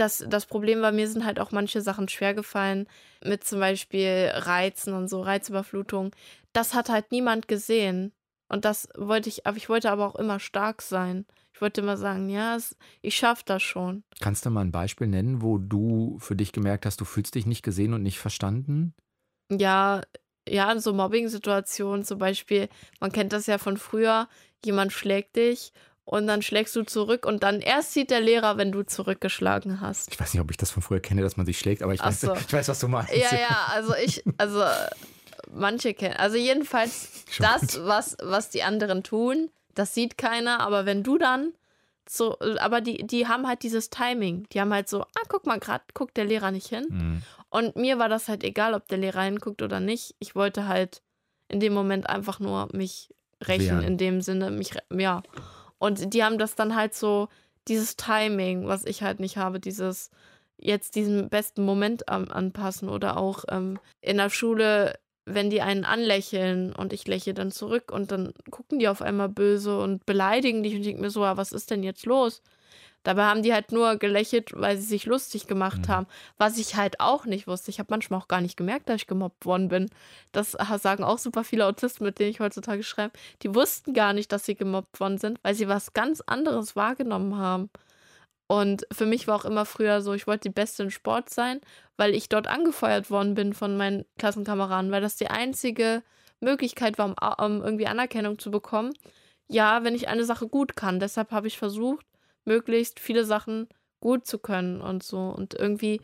das, 0.00 0.24
das 0.28 0.46
Problem 0.46 0.80
war, 0.82 0.92
mir 0.92 1.08
sind 1.08 1.24
halt 1.24 1.40
auch 1.40 1.50
manche 1.52 1.80
Sachen 1.80 2.08
schwer 2.08 2.34
gefallen, 2.34 2.88
mit 3.24 3.44
zum 3.44 3.60
Beispiel 3.60 4.30
Reizen 4.32 4.94
und 4.94 5.08
so, 5.08 5.20
Reizüberflutung. 5.22 6.14
Das 6.52 6.74
hat 6.74 6.88
halt 6.88 7.12
niemand 7.12 7.48
gesehen. 7.48 8.12
Und 8.48 8.64
das 8.64 8.88
wollte 8.96 9.28
ich, 9.28 9.46
aber 9.46 9.56
ich 9.56 9.68
wollte 9.68 9.90
aber 9.90 10.06
auch 10.06 10.16
immer 10.16 10.40
stark 10.40 10.80
sein. 10.82 11.26
Ich 11.52 11.56
Ich 11.58 11.60
wollte 11.60 11.80
immer 11.80 11.96
sagen, 11.96 12.28
ja, 12.30 12.56
es, 12.56 12.76
ich 13.02 13.16
schaffe 13.16 13.42
das 13.44 13.62
schon. 13.62 14.04
Kannst 14.20 14.46
du 14.46 14.50
mal 14.50 14.62
ein 14.62 14.72
Beispiel 14.72 15.06
nennen, 15.08 15.42
wo 15.42 15.58
du 15.58 16.16
für 16.20 16.36
dich 16.36 16.52
gemerkt 16.52 16.86
hast, 16.86 17.00
du 17.00 17.04
fühlst 17.04 17.34
dich 17.34 17.46
nicht 17.46 17.62
gesehen 17.62 17.92
und 17.94 18.02
nicht 18.02 18.18
verstanden? 18.18 18.94
Ja, 19.50 20.02
ja, 20.48 20.72
in 20.72 20.80
so 20.80 20.94
Mobbing-Situationen 20.94 22.04
zum 22.04 22.18
Beispiel, 22.18 22.68
man 23.00 23.12
kennt 23.12 23.32
das 23.32 23.46
ja 23.46 23.58
von 23.58 23.76
früher, 23.76 24.28
jemand 24.64 24.92
schlägt 24.92 25.36
dich 25.36 25.72
und 26.10 26.26
dann 26.26 26.40
schlägst 26.40 26.74
du 26.74 26.84
zurück 26.84 27.26
und 27.26 27.42
dann 27.42 27.60
erst 27.60 27.92
sieht 27.92 28.10
der 28.10 28.22
Lehrer, 28.22 28.56
wenn 28.56 28.72
du 28.72 28.82
zurückgeschlagen 28.82 29.82
hast. 29.82 30.10
Ich 30.10 30.18
weiß 30.18 30.32
nicht, 30.32 30.40
ob 30.40 30.50
ich 30.50 30.56
das 30.56 30.70
von 30.70 30.82
früher 30.82 31.00
kenne, 31.00 31.20
dass 31.20 31.36
man 31.36 31.44
sich 31.44 31.58
schlägt, 31.58 31.82
aber 31.82 31.92
ich, 31.92 32.02
weiß, 32.02 32.22
so. 32.22 32.34
ich 32.48 32.50
weiß, 32.50 32.66
was 32.68 32.80
du 32.80 32.88
meinst. 32.88 33.14
Ja, 33.14 33.36
ja, 33.36 33.66
also 33.74 33.94
ich, 33.94 34.24
also 34.38 34.64
manche 35.52 35.92
kennen, 35.92 36.16
also 36.16 36.38
jedenfalls 36.38 37.24
das, 37.38 37.84
was, 37.84 38.16
was 38.22 38.48
die 38.48 38.62
anderen 38.62 39.02
tun, 39.02 39.50
das 39.74 39.92
sieht 39.92 40.16
keiner, 40.16 40.60
aber 40.60 40.86
wenn 40.86 41.02
du 41.02 41.18
dann 41.18 41.52
so, 42.08 42.38
aber 42.58 42.80
die, 42.80 43.06
die 43.06 43.28
haben 43.28 43.46
halt 43.46 43.62
dieses 43.62 43.90
Timing. 43.90 44.46
Die 44.54 44.62
haben 44.62 44.72
halt 44.72 44.88
so, 44.88 45.02
ah, 45.02 45.26
guck 45.28 45.44
mal, 45.44 45.60
gerade 45.60 45.84
guckt 45.92 46.16
der 46.16 46.24
Lehrer 46.24 46.50
nicht 46.50 46.68
hin. 46.68 46.86
Mhm. 46.88 47.22
Und 47.50 47.76
mir 47.76 47.98
war 47.98 48.08
das 48.08 48.28
halt 48.28 48.44
egal, 48.44 48.72
ob 48.72 48.88
der 48.88 48.96
Lehrer 48.96 49.24
hinguckt 49.24 49.60
oder 49.60 49.78
nicht. 49.78 50.14
Ich 50.20 50.34
wollte 50.34 50.66
halt 50.66 51.02
in 51.48 51.60
dem 51.60 51.74
Moment 51.74 52.08
einfach 52.08 52.40
nur 52.40 52.70
mich 52.72 53.10
rächen, 53.46 53.80
Wehren. 53.80 53.84
in 53.84 53.98
dem 53.98 54.22
Sinne, 54.22 54.50
mich, 54.50 54.70
ja. 54.90 55.22
Und 55.78 56.12
die 56.14 56.24
haben 56.24 56.38
das 56.38 56.54
dann 56.54 56.74
halt 56.74 56.94
so, 56.94 57.28
dieses 57.68 57.96
Timing, 57.96 58.66
was 58.66 58.84
ich 58.84 59.02
halt 59.02 59.20
nicht 59.20 59.36
habe, 59.36 59.60
dieses 59.60 60.10
jetzt 60.56 60.96
diesen 60.96 61.28
besten 61.28 61.64
Moment 61.64 62.08
an, 62.08 62.30
anpassen 62.30 62.88
oder 62.88 63.16
auch 63.16 63.44
ähm, 63.48 63.78
in 64.00 64.16
der 64.16 64.30
Schule, 64.30 64.98
wenn 65.24 65.50
die 65.50 65.62
einen 65.62 65.84
anlächeln 65.84 66.72
und 66.74 66.92
ich 66.92 67.06
lächle 67.06 67.34
dann 67.34 67.52
zurück 67.52 67.92
und 67.92 68.10
dann 68.10 68.32
gucken 68.50 68.78
die 68.78 68.88
auf 68.88 69.02
einmal 69.02 69.28
böse 69.28 69.78
und 69.78 70.04
beleidigen 70.04 70.62
dich 70.62 70.74
und 70.74 70.80
ich 70.80 70.86
denke 70.86 71.02
mir 71.02 71.10
so, 71.10 71.22
ah, 71.22 71.36
was 71.36 71.52
ist 71.52 71.70
denn 71.70 71.82
jetzt 71.82 72.06
los? 72.06 72.42
Dabei 73.04 73.24
haben 73.24 73.42
die 73.42 73.52
halt 73.54 73.72
nur 73.72 73.96
gelächelt, 73.96 74.52
weil 74.54 74.76
sie 74.76 74.86
sich 74.86 75.06
lustig 75.06 75.46
gemacht 75.46 75.82
Mhm. 75.86 75.88
haben. 75.88 76.06
Was 76.36 76.58
ich 76.58 76.76
halt 76.76 77.00
auch 77.00 77.24
nicht 77.24 77.46
wusste. 77.46 77.70
Ich 77.70 77.78
habe 77.78 77.88
manchmal 77.90 78.20
auch 78.20 78.28
gar 78.28 78.40
nicht 78.40 78.56
gemerkt, 78.56 78.88
dass 78.88 78.96
ich 78.96 79.06
gemobbt 79.06 79.46
worden 79.46 79.68
bin. 79.68 79.88
Das 80.32 80.52
sagen 80.52 81.04
auch 81.04 81.18
super 81.18 81.44
viele 81.44 81.64
Autisten, 81.66 82.04
mit 82.04 82.18
denen 82.18 82.30
ich 82.30 82.40
heutzutage 82.40 82.82
schreibe. 82.82 83.16
Die 83.42 83.54
wussten 83.54 83.94
gar 83.94 84.12
nicht, 84.12 84.32
dass 84.32 84.44
sie 84.44 84.56
gemobbt 84.56 85.00
worden 85.00 85.18
sind, 85.18 85.38
weil 85.42 85.54
sie 85.54 85.68
was 85.68 85.92
ganz 85.94 86.20
anderes 86.26 86.76
wahrgenommen 86.76 87.36
haben. 87.38 87.70
Und 88.50 88.86
für 88.92 89.06
mich 89.06 89.28
war 89.28 89.36
auch 89.36 89.44
immer 89.44 89.64
früher 89.66 90.00
so, 90.00 90.14
ich 90.14 90.26
wollte 90.26 90.48
die 90.48 90.54
Beste 90.54 90.82
in 90.82 90.90
Sport 90.90 91.28
sein, 91.30 91.60
weil 91.98 92.14
ich 92.14 92.28
dort 92.28 92.46
angefeuert 92.46 93.10
worden 93.10 93.34
bin 93.34 93.52
von 93.52 93.76
meinen 93.76 94.06
Klassenkameraden, 94.18 94.90
weil 94.90 95.02
das 95.02 95.16
die 95.16 95.28
einzige 95.28 96.02
Möglichkeit 96.40 96.98
war, 96.98 97.06
um, 97.10 97.14
um 97.58 97.62
irgendwie 97.62 97.86
Anerkennung 97.86 98.38
zu 98.38 98.50
bekommen. 98.50 98.92
Ja, 99.48 99.84
wenn 99.84 99.94
ich 99.94 100.08
eine 100.08 100.24
Sache 100.24 100.48
gut 100.48 100.76
kann. 100.76 100.98
Deshalb 101.00 101.30
habe 101.30 101.46
ich 101.46 101.58
versucht, 101.58 102.06
möglichst 102.44 103.00
viele 103.00 103.24
Sachen 103.24 103.68
gut 104.00 104.26
zu 104.26 104.38
können 104.38 104.80
und 104.80 105.02
so. 105.02 105.18
Und 105.18 105.54
irgendwie 105.54 106.00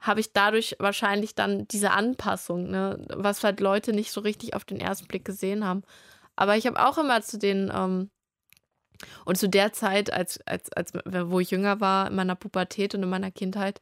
habe 0.00 0.20
ich 0.20 0.32
dadurch 0.32 0.76
wahrscheinlich 0.78 1.34
dann 1.34 1.66
diese 1.68 1.90
Anpassung, 1.90 2.70
ne, 2.70 3.04
was 3.14 3.42
halt 3.42 3.60
Leute 3.60 3.92
nicht 3.92 4.12
so 4.12 4.20
richtig 4.20 4.54
auf 4.54 4.64
den 4.64 4.80
ersten 4.80 5.06
Blick 5.06 5.24
gesehen 5.24 5.64
haben. 5.64 5.82
Aber 6.36 6.56
ich 6.56 6.66
habe 6.66 6.84
auch 6.84 6.98
immer 6.98 7.20
zu 7.22 7.38
den, 7.38 7.70
ähm, 7.74 8.10
und 9.24 9.38
zu 9.38 9.48
der 9.48 9.72
Zeit, 9.72 10.12
als, 10.12 10.40
als, 10.46 10.72
als, 10.72 10.92
wo 11.04 11.40
ich 11.40 11.50
jünger 11.50 11.80
war, 11.80 12.08
in 12.08 12.16
meiner 12.16 12.36
Pubertät 12.36 12.94
und 12.94 13.02
in 13.02 13.08
meiner 13.08 13.30
Kindheit, 13.30 13.80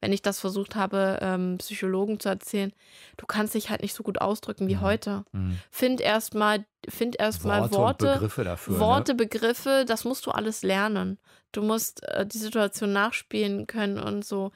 wenn 0.00 0.12
ich 0.12 0.22
das 0.22 0.38
versucht 0.40 0.76
habe, 0.76 1.18
ähm, 1.22 1.58
Psychologen 1.58 2.20
zu 2.20 2.28
erzählen, 2.28 2.72
du 3.16 3.26
kannst 3.26 3.54
dich 3.54 3.68
halt 3.70 3.82
nicht 3.82 3.94
so 3.94 4.02
gut 4.02 4.20
ausdrücken 4.20 4.68
wie 4.68 4.76
Mhm. 4.76 4.80
heute. 4.80 5.24
Mhm. 5.32 5.58
Find 5.70 6.00
erstmal, 6.00 6.64
find 6.88 7.18
erstmal 7.18 7.62
Worte, 7.62 7.74
Worte, 7.76 8.12
Begriffe 8.14 8.44
dafür. 8.44 8.78
Worte, 8.80 9.12
Ne? 9.12 9.16
Begriffe, 9.16 9.84
das 9.86 10.04
musst 10.04 10.26
du 10.26 10.30
alles 10.30 10.62
lernen. 10.62 11.18
Du 11.52 11.62
musst 11.62 12.04
äh, 12.08 12.24
die 12.26 12.38
Situation 12.38 12.92
nachspielen 12.92 13.66
können 13.66 13.98
und 13.98 14.24
so. 14.24 14.52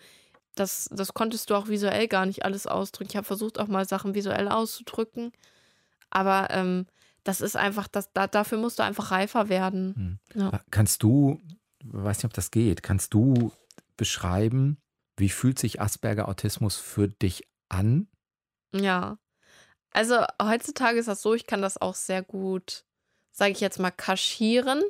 Das, 0.55 0.89
das 0.93 1.15
konntest 1.15 1.49
du 1.51 1.55
auch 1.55 1.69
visuell 1.69 2.09
gar 2.09 2.27
nicht 2.27 2.45
alles 2.45 2.67
ausdrücken. 2.67 3.11
Ich 3.11 3.17
habe 3.17 3.27
versucht, 3.27 3.59
auch 3.59 3.69
mal 3.69 3.87
Sachen 3.89 4.15
visuell 4.15 4.49
auszudrücken. 4.49 5.33
Aber 6.11 6.49
ähm, 6.51 6.87
das 7.25 7.41
ist 7.41 7.57
einfach, 7.57 7.89
das, 7.89 8.13
da, 8.13 8.27
dafür 8.27 8.59
musst 8.59 8.79
du 8.79 8.83
einfach 8.83 9.11
reifer 9.13 9.49
werden. 9.49 10.21
Ja. 10.35 10.61
Kannst 10.71 11.03
du, 11.03 11.41
weiß 11.85 12.19
nicht, 12.19 12.27
ob 12.27 12.35
das 12.35 12.51
geht, 12.51 12.83
kannst 12.83 13.15
du 13.15 13.51
beschreiben, 13.97 14.77
wie 15.17 15.29
fühlt 15.29 15.59
sich 15.59 15.81
Asperger-Autismus 15.81 16.77
für 16.77 17.09
dich 17.09 17.49
an? 17.69 18.09
Ja. 18.75 19.19
Also 19.91 20.25
heutzutage 20.43 20.99
ist 20.99 21.09
das 21.09 21.23
so, 21.23 21.35
ich 21.35 21.47
kann 21.47 21.61
das 21.61 21.81
auch 21.81 21.95
sehr 21.95 22.23
gut, 22.23 22.85
sage 23.31 23.53
ich 23.53 23.61
jetzt 23.61 23.79
mal, 23.79 23.91
kaschieren, 23.91 24.83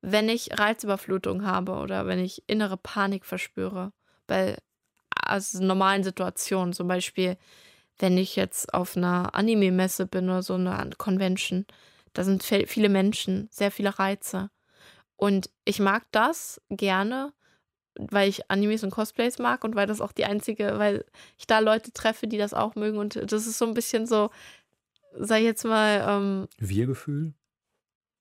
wenn 0.00 0.28
ich 0.28 0.58
Reizüberflutung 0.58 1.44
habe 1.44 1.72
oder 1.72 2.06
wenn 2.06 2.18
ich 2.18 2.42
innere 2.48 2.76
Panik 2.76 3.24
verspüre. 3.24 3.92
Bei 4.26 4.56
also 5.14 5.62
normalen 5.62 6.02
Situationen, 6.02 6.72
zum 6.72 6.88
Beispiel, 6.88 7.36
wenn 7.98 8.16
ich 8.18 8.34
jetzt 8.34 8.72
auf 8.74 8.96
einer 8.96 9.34
Anime-Messe 9.34 10.06
bin 10.06 10.24
oder 10.28 10.42
so 10.42 10.54
einer 10.54 10.88
Convention, 10.96 11.66
da 12.12 12.24
sind 12.24 12.42
viele 12.42 12.88
Menschen, 12.88 13.48
sehr 13.52 13.70
viele 13.70 13.98
Reize. 13.98 14.50
Und 15.16 15.50
ich 15.64 15.78
mag 15.78 16.06
das 16.10 16.60
gerne, 16.70 17.32
weil 17.98 18.28
ich 18.28 18.50
Animes 18.50 18.82
und 18.84 18.90
Cosplays 18.90 19.38
mag 19.38 19.64
und 19.64 19.74
weil 19.74 19.86
das 19.86 20.00
auch 20.00 20.12
die 20.12 20.24
einzige, 20.24 20.78
weil 20.78 21.04
ich 21.38 21.46
da 21.46 21.58
Leute 21.58 21.92
treffe, 21.92 22.26
die 22.26 22.38
das 22.38 22.54
auch 22.54 22.74
mögen. 22.74 22.98
Und 22.98 23.16
das 23.16 23.46
ist 23.46 23.58
so 23.58 23.66
ein 23.66 23.74
bisschen 23.74 24.06
so, 24.06 24.30
sag 25.18 25.38
ich 25.38 25.44
jetzt 25.44 25.64
mal, 25.64 26.04
ähm, 26.06 26.48
Wir-Gefühl? 26.58 27.34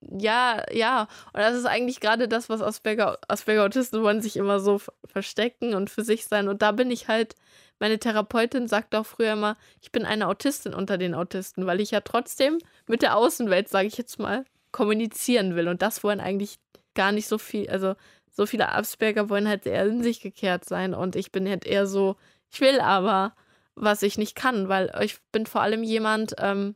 ja, 0.02 0.64
ja. 0.72 1.08
Und 1.34 1.40
das 1.42 1.56
ist 1.58 1.66
eigentlich 1.66 2.00
gerade 2.00 2.28
das, 2.28 2.50
was 2.50 2.62
Asperger, 2.62 3.18
Asperger-Autisten 3.28 4.02
wollen 4.02 4.22
sich 4.22 4.38
immer 4.38 4.60
so 4.60 4.80
verstecken 5.06 5.74
und 5.76 5.90
für 5.90 6.04
sich 6.04 6.26
sein. 6.26 6.48
Und 6.48 6.62
da 6.62 6.72
bin 6.72 6.90
ich 6.92 7.08
halt, 7.08 7.36
meine 7.80 8.00
Therapeutin 8.00 8.68
sagt 8.68 8.96
auch 8.96 9.06
früher 9.06 9.34
immer, 9.34 9.58
ich 9.82 9.92
bin 9.92 10.06
eine 10.06 10.28
Autistin 10.28 10.74
unter 10.74 10.98
den 10.98 11.14
Autisten, 11.14 11.66
weil 11.66 11.82
ich 11.82 11.92
ja 11.92 12.02
trotzdem 12.02 12.60
mit 12.88 13.02
der 13.02 13.18
Außenwelt, 13.18 13.70
sage 13.70 13.88
ich 13.88 13.98
jetzt 13.98 14.20
mal, 14.20 14.46
kommunizieren 14.72 15.56
will. 15.56 15.68
Und 15.68 15.82
das 15.82 16.04
wollen 16.04 16.20
eigentlich 16.20 16.60
gar 16.96 17.12
nicht 17.12 17.28
so 17.28 17.38
viel, 17.38 17.70
also 17.70 17.96
so 18.32 18.46
viele 18.46 18.72
Asperger 18.72 19.30
wollen 19.30 19.48
halt 19.48 19.66
eher 19.66 19.86
in 19.86 20.04
sich 20.04 20.22
gekehrt 20.22 20.66
sein. 20.66 20.94
Und 20.94 21.16
ich 21.16 21.32
bin 21.32 21.48
halt 21.48 21.66
eher 21.66 21.88
so, 21.88 22.16
ich 22.52 22.62
will 22.62 22.80
aber, 22.80 23.36
was 23.76 24.04
ich 24.04 24.18
nicht 24.18 24.36
kann, 24.36 24.70
weil 24.70 24.92
ich 25.02 25.18
bin 25.32 25.46
vor 25.46 25.62
allem 25.62 25.84
jemand, 25.84 26.36
ähm, 26.38 26.76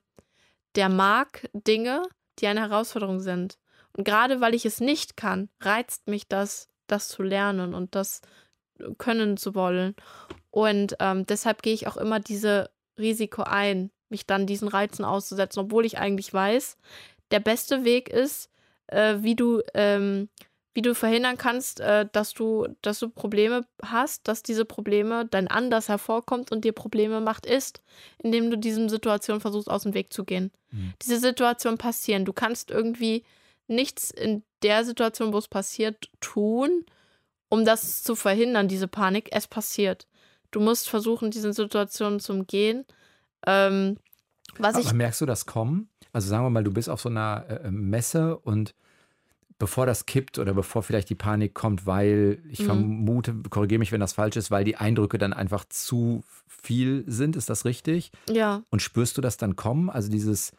der 0.75 0.89
mag 0.89 1.49
Dinge, 1.53 2.03
die 2.39 2.47
eine 2.47 2.61
Herausforderung 2.61 3.19
sind. 3.19 3.57
Und 3.95 4.03
gerade 4.05 4.41
weil 4.41 4.55
ich 4.55 4.65
es 4.65 4.79
nicht 4.79 5.17
kann, 5.17 5.49
reizt 5.61 6.07
mich 6.07 6.27
das, 6.27 6.69
das 6.87 7.09
zu 7.09 7.23
lernen 7.23 7.73
und 7.73 7.95
das 7.95 8.21
können 8.97 9.37
zu 9.37 9.53
wollen. 9.55 9.95
Und 10.49 10.95
ähm, 10.99 11.25
deshalb 11.25 11.61
gehe 11.61 11.73
ich 11.73 11.87
auch 11.87 11.97
immer 11.97 12.19
diese 12.19 12.71
Risiko 12.97 13.43
ein, 13.43 13.91
mich 14.09 14.25
dann 14.25 14.47
diesen 14.47 14.67
Reizen 14.67 15.05
auszusetzen, 15.05 15.59
obwohl 15.61 15.85
ich 15.85 15.97
eigentlich 15.97 16.33
weiß, 16.33 16.77
der 17.31 17.39
beste 17.39 17.83
Weg 17.83 18.09
ist, 18.09 18.49
äh, 18.87 19.17
wie 19.19 19.35
du 19.35 19.61
ähm, 19.73 20.29
wie 20.73 20.81
du 20.81 20.95
verhindern 20.95 21.37
kannst, 21.37 21.79
äh, 21.79 22.07
dass 22.11 22.33
du, 22.33 22.67
dass 22.81 22.99
du 22.99 23.09
Probleme 23.09 23.65
hast, 23.83 24.27
dass 24.27 24.41
diese 24.41 24.65
Probleme 24.65 25.25
dein 25.25 25.47
Anders 25.47 25.87
hervorkommt 25.87 26.51
und 26.51 26.65
dir 26.65 26.71
Probleme 26.71 27.21
macht, 27.21 27.45
ist, 27.45 27.81
indem 28.17 28.49
du 28.49 28.57
diesen 28.57 28.89
Situationen 28.89 29.39
versuchst, 29.39 29.69
aus 29.69 29.83
dem 29.83 29.93
Weg 29.93 30.11
zu 30.11 30.23
gehen. 30.23 30.51
Mhm. 30.71 30.93
Diese 31.01 31.19
Situationen 31.19 31.77
passieren. 31.77 32.25
Du 32.25 32.33
kannst 32.33 32.71
irgendwie 32.71 33.23
nichts 33.67 34.09
in 34.09 34.43
der 34.63 34.83
Situation, 34.83 35.31
wo 35.31 35.37
es 35.37 35.47
passiert, 35.47 36.09
tun, 36.19 36.85
um 37.49 37.65
das 37.65 38.01
zu 38.01 38.15
verhindern, 38.15 38.67
diese 38.67 38.87
Panik. 38.87 39.29
Es 39.31 39.47
passiert. 39.47 40.07
Du 40.49 40.59
musst 40.59 40.89
versuchen, 40.89 41.29
diese 41.29 41.53
Situationen 41.53 42.19
zu 42.19 42.33
umgehen. 42.33 42.85
Ähm, 43.45 43.97
was 44.57 44.77
ich 44.77 44.87
Aber 44.87 44.95
merkst 44.95 45.21
du 45.21 45.25
das 45.25 45.45
kommen? 45.45 45.89
Also 46.13 46.29
sagen 46.29 46.45
wir 46.45 46.49
mal, 46.49 46.63
du 46.63 46.71
bist 46.71 46.89
auf 46.89 47.01
so 47.01 47.09
einer 47.09 47.45
äh, 47.47 47.71
Messe 47.71 48.37
und 48.37 48.73
bevor 49.63 49.85
das 49.85 50.05
kippt 50.05 50.39
oder 50.39 50.53
bevor 50.53 50.83
vielleicht 50.83 51.09
die 51.09 51.15
Panik 51.15 51.53
kommt, 51.53 51.85
weil 51.85 52.39
ich 52.49 52.59
Mhm. 52.59 52.65
vermute, 52.65 53.33
korrigiere 53.49 53.79
mich, 53.79 53.93
wenn 53.93 54.01
das 54.01 54.11
falsch 54.11 54.35
ist, 54.35 54.51
weil 54.51 54.65
die 54.65 54.75
Eindrücke 54.75 55.17
dann 55.17 55.31
einfach 55.31 55.63
zu 55.69 56.21
viel 56.49 57.05
sind, 57.07 57.37
ist 57.37 57.49
das 57.49 57.63
richtig? 57.63 58.11
ja, 58.29 58.61
Und 58.71 58.81
spürst 58.81 59.17
du 59.17 59.21
das 59.21 59.37
dann 59.37 59.55
kommen? 59.55 59.89
Also 59.89 60.09
dieses, 60.11 60.51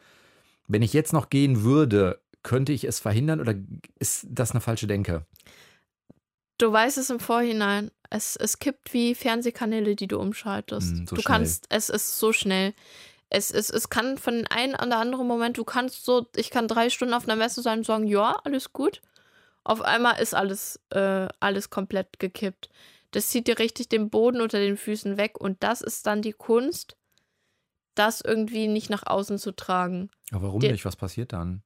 wenn 0.67 0.81
ich 0.81 0.91
jetzt 0.93 1.13
noch 1.13 1.29
gehen 1.29 1.61
würde, 1.61 2.19
könnte 2.41 2.73
ich 2.73 2.85
es 2.85 2.99
verhindern 2.99 3.39
oder 3.41 3.53
ist 3.99 4.25
das 4.27 4.51
eine 4.51 4.61
falsche 4.61 4.87
Denke? 4.87 5.23
du 6.57 6.71
weißt 6.71 6.97
es 6.97 7.11
im 7.11 7.19
Vorhinein. 7.19 7.91
Es, 8.09 8.35
es 8.35 8.57
kippt 8.57 8.91
wie 8.93 9.13
Fernsehkanäle, 9.13 9.95
die 9.95 10.07
du 10.07 10.17
umschaltest. 10.19 10.95
Mm, 10.95 11.05
so 11.05 11.15
du 11.15 11.21
schnell. 11.21 11.37
kannst, 11.37 11.65
es 11.69 11.89
ist 11.89 12.17
so 12.17 12.33
schnell. 12.33 12.73
Es, 13.29 13.51
es, 13.51 13.69
es 13.69 13.89
kann 13.89 14.17
von 14.17 14.35
dem 14.35 14.45
einen 14.49 14.75
an 14.75 14.89
der 14.89 14.99
anderen 14.99 15.27
Moment, 15.27 15.57
du 15.57 15.63
kannst 15.63 16.05
so, 16.05 16.27
ich 16.35 16.51
kann 16.51 16.67
drei 16.67 16.89
Stunden 16.89 17.13
auf 17.13 17.23
einer 17.27 17.35
Messe 17.35 17.61
sein 17.61 17.79
und 17.79 17.85
sagen, 17.85 18.07
ja, 18.07 18.39
alles 18.43 18.71
gut. 18.71 19.01
Auf 19.63 19.81
einmal 19.81 20.21
ist 20.21 20.35
alles, 20.35 20.79
äh, 20.91 21.27
alles 21.39 21.69
komplett 21.71 22.19
gekippt. 22.19 22.69
Das 23.11 23.29
zieht 23.29 23.47
dir 23.47 23.57
richtig 23.57 23.89
den 23.89 24.09
Boden 24.09 24.41
unter 24.41 24.59
den 24.59 24.77
Füßen 24.77 25.17
weg 25.17 25.39
und 25.39 25.63
das 25.63 25.81
ist 25.81 26.05
dann 26.05 26.21
die 26.21 26.33
Kunst, 26.33 26.97
das 27.95 28.21
irgendwie 28.21 28.67
nicht 28.67 28.89
nach 28.89 29.07
außen 29.07 29.39
zu 29.39 29.53
tragen. 29.55 30.11
Aber 30.31 30.47
warum 30.47 30.59
Der- 30.59 30.71
nicht? 30.71 30.85
Was 30.85 30.95
passiert 30.95 31.33
dann? 31.33 31.63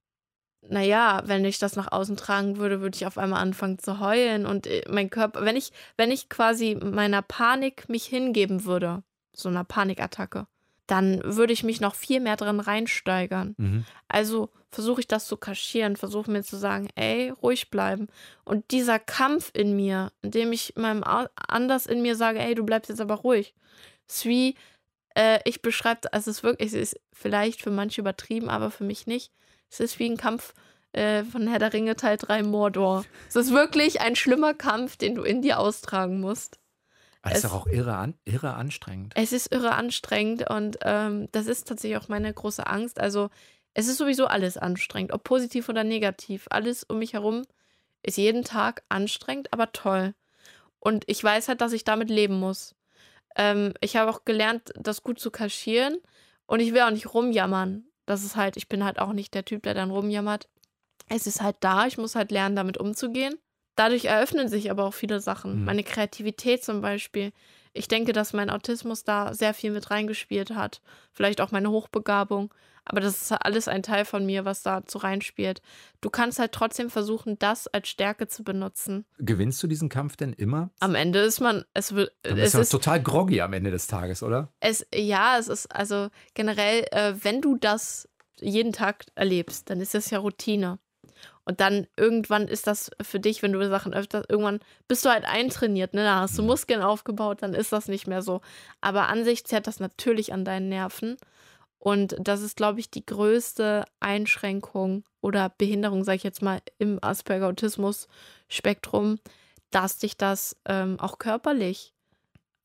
naja, 0.62 1.22
wenn 1.26 1.46
ich 1.46 1.58
das 1.58 1.76
nach 1.76 1.92
außen 1.92 2.18
tragen 2.18 2.58
würde, 2.58 2.82
würde 2.82 2.96
ich 2.96 3.06
auf 3.06 3.18
einmal 3.18 3.42
anfangen 3.42 3.80
zu 3.80 4.00
heulen 4.00 4.46
und 4.46 4.68
äh, 4.68 4.84
mein 4.90 5.10
Körper, 5.10 5.44
wenn 5.46 5.56
ich, 5.56 5.72
wenn 5.98 6.12
ich 6.12 6.30
quasi 6.30 6.76
meiner 6.76 7.22
Panik 7.22 7.88
mich 7.90 8.06
hingeben 8.06 8.66
würde, 8.66 9.02
so 9.34 9.50
einer 9.50 9.64
Panikattacke, 9.64 10.48
dann 10.90 11.22
würde 11.24 11.54
ich 11.54 11.64
mich 11.64 11.82
noch 11.82 11.94
viel 11.94 12.20
mehr 12.20 12.36
drin 12.36 12.60
reinsteigern. 12.60 13.56
Mhm. 13.58 13.86
Also 14.08 14.50
versuche 14.72 15.02
ich 15.02 15.08
das 15.08 15.28
zu 15.28 15.38
kaschieren, 15.38 15.96
versuche 15.96 16.32
mir 16.32 16.44
zu 16.44 16.58
sagen, 16.58 16.90
ey, 16.96 17.30
ruhig 17.30 17.70
bleiben. 17.70 18.08
Und 18.44 18.72
dieser 18.72 19.00
Kampf 19.00 19.52
in 19.54 19.76
mir, 19.76 20.12
in 20.22 20.32
dem 20.32 20.52
ich 20.52 20.74
meinem 20.76 21.04
anders 21.04 21.86
in 21.86 22.02
mir 22.02 22.16
sage, 22.16 22.40
ey, 22.40 22.56
du 22.56 22.64
bleibst 22.64 22.90
jetzt 22.90 23.02
aber 23.02 23.16
ruhig, 23.16 23.54
ist 24.08 24.26
wie, 24.26 24.56
äh, 25.16 25.40
ich 25.46 25.62
beschreibe, 25.62 26.12
also 26.14 26.32
es 26.32 26.38
ist 26.38 26.44
wirklich, 26.44 26.74
es 26.74 26.74
ist 26.74 27.00
vielleicht 27.14 27.62
für 27.62 27.72
manche 27.72 28.02
übertrieben, 28.02 28.50
aber 28.50 28.72
für 28.72 28.84
mich 28.84 29.08
nicht. 29.08 29.32
Es 29.70 29.80
ist 29.80 30.00
wie 30.00 30.10
ein 30.10 30.18
Kampf 30.18 30.54
äh, 30.94 31.24
von 31.24 31.48
Herr 31.48 31.60
der 31.60 31.74
Ringe 31.74 31.96
Teil 31.96 32.18
3 32.18 32.44
Mordor. 32.44 33.06
Es 33.28 33.36
ist 33.36 33.52
wirklich 33.52 34.02
ein 34.02 34.16
schlimmer 34.16 34.54
Kampf, 34.54 34.98
den 34.98 35.16
du 35.16 35.24
in 35.24 35.42
dir 35.42 35.60
austragen 35.60 36.20
musst. 36.20 36.59
Das 37.22 37.34
ist 37.40 37.44
Es- 37.44 37.52
doch 37.52 37.62
auch 37.62 37.68
irre, 37.68 37.96
an, 37.96 38.16
irre 38.26 38.54
anstrengend. 38.54 39.14
Es 39.16 39.32
ist 39.34 39.52
irre 39.52 39.74
anstrengend 39.74 40.50
und 40.50 40.78
ähm, 40.84 41.28
das 41.32 41.48
ist 41.48 41.68
tatsächlich 41.68 41.98
auch 42.02 42.08
meine 42.08 42.34
große 42.34 42.66
Angst. 42.66 43.00
Also 43.00 43.30
es 43.74 43.88
ist 43.88 43.98
sowieso 43.98 44.26
alles 44.28 44.58
anstrengend, 44.58 45.12
ob 45.14 45.24
positiv 45.24 45.70
oder 45.70 45.84
negativ. 45.84 46.48
Alles 46.50 46.84
um 46.84 47.00
mich 47.00 47.14
herum 47.14 47.44
ist 48.04 48.18
jeden 48.18 48.44
Tag 48.44 48.84
anstrengend, 48.90 49.52
aber 49.54 49.72
toll. 49.72 50.14
Und 50.80 51.04
ich 51.08 51.24
weiß 51.24 51.50
halt, 51.50 51.62
dass 51.62 51.74
ich 51.74 51.84
damit 51.84 52.10
leben 52.10 52.40
muss. 52.40 52.74
Ähm, 53.36 53.74
ich 53.82 53.96
habe 53.98 54.10
auch 54.10 54.24
gelernt, 54.26 54.72
das 54.76 55.04
gut 55.04 55.20
zu 55.20 55.30
kaschieren 55.30 55.98
und 56.46 56.62
ich 56.62 56.74
will 56.74 56.82
auch 56.82 56.90
nicht 56.92 57.14
rumjammern. 57.14 57.84
Das 58.06 58.24
ist 58.24 58.36
halt, 58.38 58.58
ich 58.58 58.70
bin 58.70 58.84
halt 58.84 58.98
auch 59.00 59.14
nicht 59.14 59.34
der 59.34 59.46
Typ, 59.46 59.64
der 59.64 59.74
dann 59.74 59.92
rumjammert. 59.92 60.50
Es 61.10 61.28
ist 61.28 61.42
halt 61.42 61.58
da, 61.60 61.86
ich 61.86 61.98
muss 61.98 62.16
halt 62.16 62.32
lernen, 62.32 62.56
damit 62.56 62.78
umzugehen. 62.78 63.36
Dadurch 63.80 64.04
eröffnen 64.04 64.50
sich 64.50 64.70
aber 64.72 64.84
auch 64.84 64.94
viele 64.94 65.22
Sachen. 65.22 65.60
Mhm. 65.60 65.66
Meine 65.66 65.84
Kreativität 65.84 66.66
zum 66.66 66.82
Beispiel. 66.82 67.32
Ich 67.72 67.88
denke, 67.88 68.12
dass 68.12 68.34
mein 68.34 68.50
Autismus 68.50 69.06
da 69.06 69.34
sehr 69.34 69.54
viel 69.54 69.72
mit 69.72 69.90
reingespielt 69.90 70.54
hat. 70.54 70.82
Vielleicht 71.14 71.40
auch 71.40 71.52
meine 71.52 71.70
Hochbegabung. 71.70 72.54
Aber 72.84 73.00
das 73.00 73.22
ist 73.22 73.32
alles 73.32 73.70
ein 73.70 73.82
Teil 73.82 74.04
von 74.04 74.26
mir, 74.26 74.44
was 74.44 74.64
da 74.64 74.86
zu 74.86 74.98
reinspielt. 74.98 75.62
Du 76.02 76.10
kannst 76.10 76.40
halt 76.40 76.52
trotzdem 76.52 76.90
versuchen, 76.90 77.40
das 77.40 77.68
als 77.68 77.88
Stärke 77.88 78.28
zu 78.28 78.44
benutzen. 78.44 79.06
Gewinnst 79.18 79.64
du 79.64 79.68
diesen 79.68 79.88
Kampf 79.88 80.18
denn 80.18 80.34
immer? 80.34 80.72
Am 80.82 80.94
Ende 80.94 81.20
ist 81.20 81.40
man, 81.40 81.64
es 81.74 81.96
wird, 81.96 82.12
Dann 82.24 82.38
es 82.38 82.56
ist, 82.56 82.72
total 82.72 83.02
groggy 83.02 83.40
am 83.40 83.54
Ende 83.54 83.72
des 83.72 83.88
Tages, 83.88 84.24
oder? 84.24 84.52
es, 84.60 84.86
ja, 84.94 85.38
es 85.40 85.48
ist 85.48 85.74
also 85.74 86.10
generell, 86.34 86.86
äh, 86.92 87.14
wenn 87.22 87.40
du 87.40 87.56
das 87.56 88.10
jeden 88.42 88.74
Tag 88.74 89.06
erlebst, 89.16 89.70
dann 89.70 89.80
ist 89.80 89.94
das 89.94 90.10
ja 90.10 90.20
Routine. 90.20 90.80
Und 91.50 91.60
dann 91.62 91.88
irgendwann 91.98 92.48
ist 92.48 92.68
das 92.68 92.92
für 93.02 93.20
dich, 93.20 93.42
wenn 93.42 93.54
du 93.54 93.68
Sachen 93.68 93.92
öfter, 93.92 94.24
irgendwann 94.30 94.60
bist 94.88 95.04
du 95.04 95.10
halt 95.10 95.26
eintrainiert, 95.26 95.96
ne? 95.96 96.04
Da 96.04 96.20
hast 96.20 96.38
du 96.38 96.44
Mhm. 96.44 96.50
Muskeln 96.50 96.84
aufgebaut, 96.84 97.42
dann 97.42 97.56
ist 97.56 97.72
das 97.72 97.88
nicht 97.88 98.06
mehr 98.06 98.22
so. 98.22 98.42
Aber 98.82 99.08
an 99.08 99.24
sich 99.24 99.46
zerrt 99.46 99.66
das 99.66 99.80
natürlich 99.80 100.32
an 100.32 100.46
deinen 100.46 100.70
Nerven. 100.70 101.18
Und 101.80 102.16
das 102.20 102.44
ist, 102.44 102.56
glaube 102.56 102.80
ich, 102.80 102.92
die 102.92 103.04
größte 103.04 103.84
Einschränkung 104.00 105.06
oder 105.22 105.50
Behinderung, 105.50 106.04
sage 106.04 106.18
ich 106.18 106.24
jetzt 106.24 106.44
mal, 106.44 106.60
im 106.78 107.00
Asperger-Autismus-Spektrum, 107.02 109.18
dass 109.72 109.98
dich 109.98 110.18
das 110.18 110.56
ähm, 110.66 111.00
auch 111.00 111.18
körperlich 111.18 111.96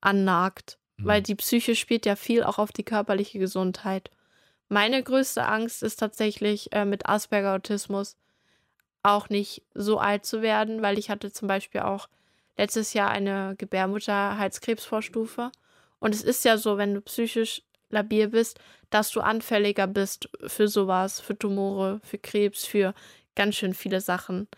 annagt. 0.03 0.79
Mhm. 0.99 1.07
Weil 1.07 1.23
die 1.23 1.37
Psyche 1.37 1.75
spielt 1.75 2.05
ja 2.05 2.17
viel 2.17 2.45
auch 2.45 2.59
auf 2.59 2.71
die 2.71 2.85
körperliche 2.85 3.39
Gesundheit. 3.39 4.11
Meine 4.69 5.03
größte 5.03 5.47
Angst 5.47 5.83
ist 5.83 6.01
tatsächlich 6.01 6.71
äh, 6.73 6.85
mit 6.85 7.09
Asperger-Autismus 7.09 8.19
auch 9.05 9.29
nicht 9.29 9.63
so 9.75 9.99
alt 9.99 10.27
zu 10.27 10.43
werden, 10.43 10.83
weil 10.83 10.99
ich 10.99 11.11
hatte 11.11 11.31
zum 11.31 11.47
Beispiel 11.47 11.83
auch 11.83 12.09
letztes 12.57 12.95
Jahr 12.95 13.11
eine 13.11 13.55
Gebärmutterhalskrebsvorstufe. 13.59 15.53
Und 16.01 16.15
es 16.15 16.23
ist 16.23 16.45
ja 16.45 16.57
so, 16.57 16.79
wenn 16.79 16.95
du 16.95 17.01
psychisch 17.03 17.63
labil 17.91 18.29
bist, 18.29 18.59
dass 18.91 19.11
du 19.11 19.21
anfälliger 19.21 19.87
bist 19.87 20.29
für 20.47 20.69
sowas, 20.69 21.21
für 21.21 21.39
Tumore, 21.39 22.01
für 22.03 22.19
Krebs, 22.19 22.65
für 22.65 22.95
ganz 23.37 23.57
schön 23.57 23.75
viele 23.75 24.01
Sachen. 24.01 24.49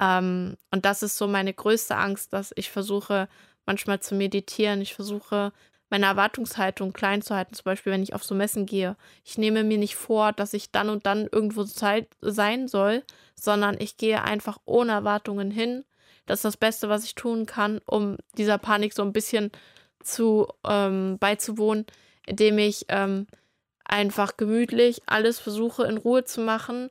Ähm, 0.00 0.56
und 0.70 0.84
das 0.84 1.02
ist 1.02 1.18
so 1.18 1.28
meine 1.28 1.52
größte 1.52 1.94
Angst, 1.96 2.32
dass 2.32 2.52
ich 2.56 2.70
versuche, 2.70 3.28
manchmal 3.66 4.00
zu 4.00 4.14
meditieren. 4.14 4.80
Ich 4.80 4.94
versuche, 4.94 5.52
meine 5.92 6.06
Erwartungshaltung 6.06 6.94
klein 6.94 7.20
zu 7.20 7.36
halten, 7.36 7.52
zum 7.52 7.64
Beispiel, 7.64 7.92
wenn 7.92 8.02
ich 8.02 8.14
auf 8.14 8.24
so 8.24 8.34
Messen 8.34 8.64
gehe. 8.64 8.96
Ich 9.24 9.36
nehme 9.36 9.62
mir 9.62 9.76
nicht 9.76 9.94
vor, 9.94 10.32
dass 10.32 10.54
ich 10.54 10.72
dann 10.72 10.88
und 10.88 11.04
dann 11.04 11.28
irgendwo 11.30 11.64
Zeit 11.64 12.08
sein 12.22 12.66
soll, 12.66 13.04
sondern 13.34 13.76
ich 13.78 13.98
gehe 13.98 14.24
einfach 14.24 14.56
ohne 14.64 14.92
Erwartungen 14.92 15.50
hin. 15.50 15.84
Das 16.24 16.38
ist 16.38 16.44
das 16.46 16.56
Beste, 16.56 16.88
was 16.88 17.04
ich 17.04 17.14
tun 17.14 17.44
kann, 17.44 17.82
um 17.84 18.16
dieser 18.38 18.56
Panik 18.56 18.94
so 18.94 19.02
ein 19.02 19.12
bisschen 19.12 19.52
zu 20.02 20.48
ähm, 20.66 21.18
beizuwohnen, 21.18 21.84
indem 22.24 22.56
ich 22.56 22.86
ähm, 22.88 23.26
einfach 23.84 24.38
gemütlich 24.38 25.02
alles 25.04 25.40
versuche 25.40 25.84
in 25.84 25.98
Ruhe 25.98 26.24
zu 26.24 26.40
machen 26.40 26.88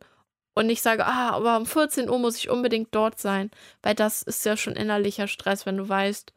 und 0.54 0.68
nicht 0.68 0.84
sage, 0.84 1.08
ah, 1.08 1.32
aber 1.32 1.58
um 1.58 1.66
14 1.66 2.08
Uhr 2.08 2.20
muss 2.20 2.38
ich 2.38 2.52
unbedingt 2.52 2.90
dort 2.92 3.20
sein, 3.20 3.50
weil 3.82 3.96
das 3.96 4.22
ist 4.22 4.46
ja 4.46 4.56
schon 4.58 4.76
innerlicher 4.76 5.28
Stress, 5.28 5.66
wenn 5.66 5.78
du 5.78 5.90
weißt, 5.90 6.34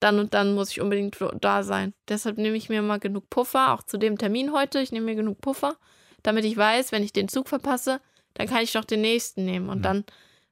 dann 0.00 0.18
und 0.18 0.34
dann 0.34 0.54
muss 0.54 0.70
ich 0.70 0.80
unbedingt 0.80 1.16
da 1.40 1.62
sein. 1.62 1.94
Deshalb 2.08 2.36
nehme 2.38 2.56
ich 2.56 2.68
mir 2.68 2.82
mal 2.82 2.98
genug 2.98 3.30
Puffer, 3.30 3.72
auch 3.72 3.82
zu 3.82 3.98
dem 3.98 4.18
Termin 4.18 4.52
heute. 4.52 4.80
Ich 4.80 4.92
nehme 4.92 5.06
mir 5.06 5.14
genug 5.14 5.40
Puffer, 5.40 5.76
damit 6.22 6.44
ich 6.44 6.56
weiß, 6.56 6.92
wenn 6.92 7.02
ich 7.02 7.12
den 7.12 7.28
Zug 7.28 7.48
verpasse, 7.48 8.00
dann 8.34 8.46
kann 8.46 8.62
ich 8.62 8.72
doch 8.72 8.84
den 8.84 9.00
nächsten 9.00 9.44
nehmen 9.44 9.68
und 9.70 9.78
Mhm. 9.78 9.82
dann 9.82 10.04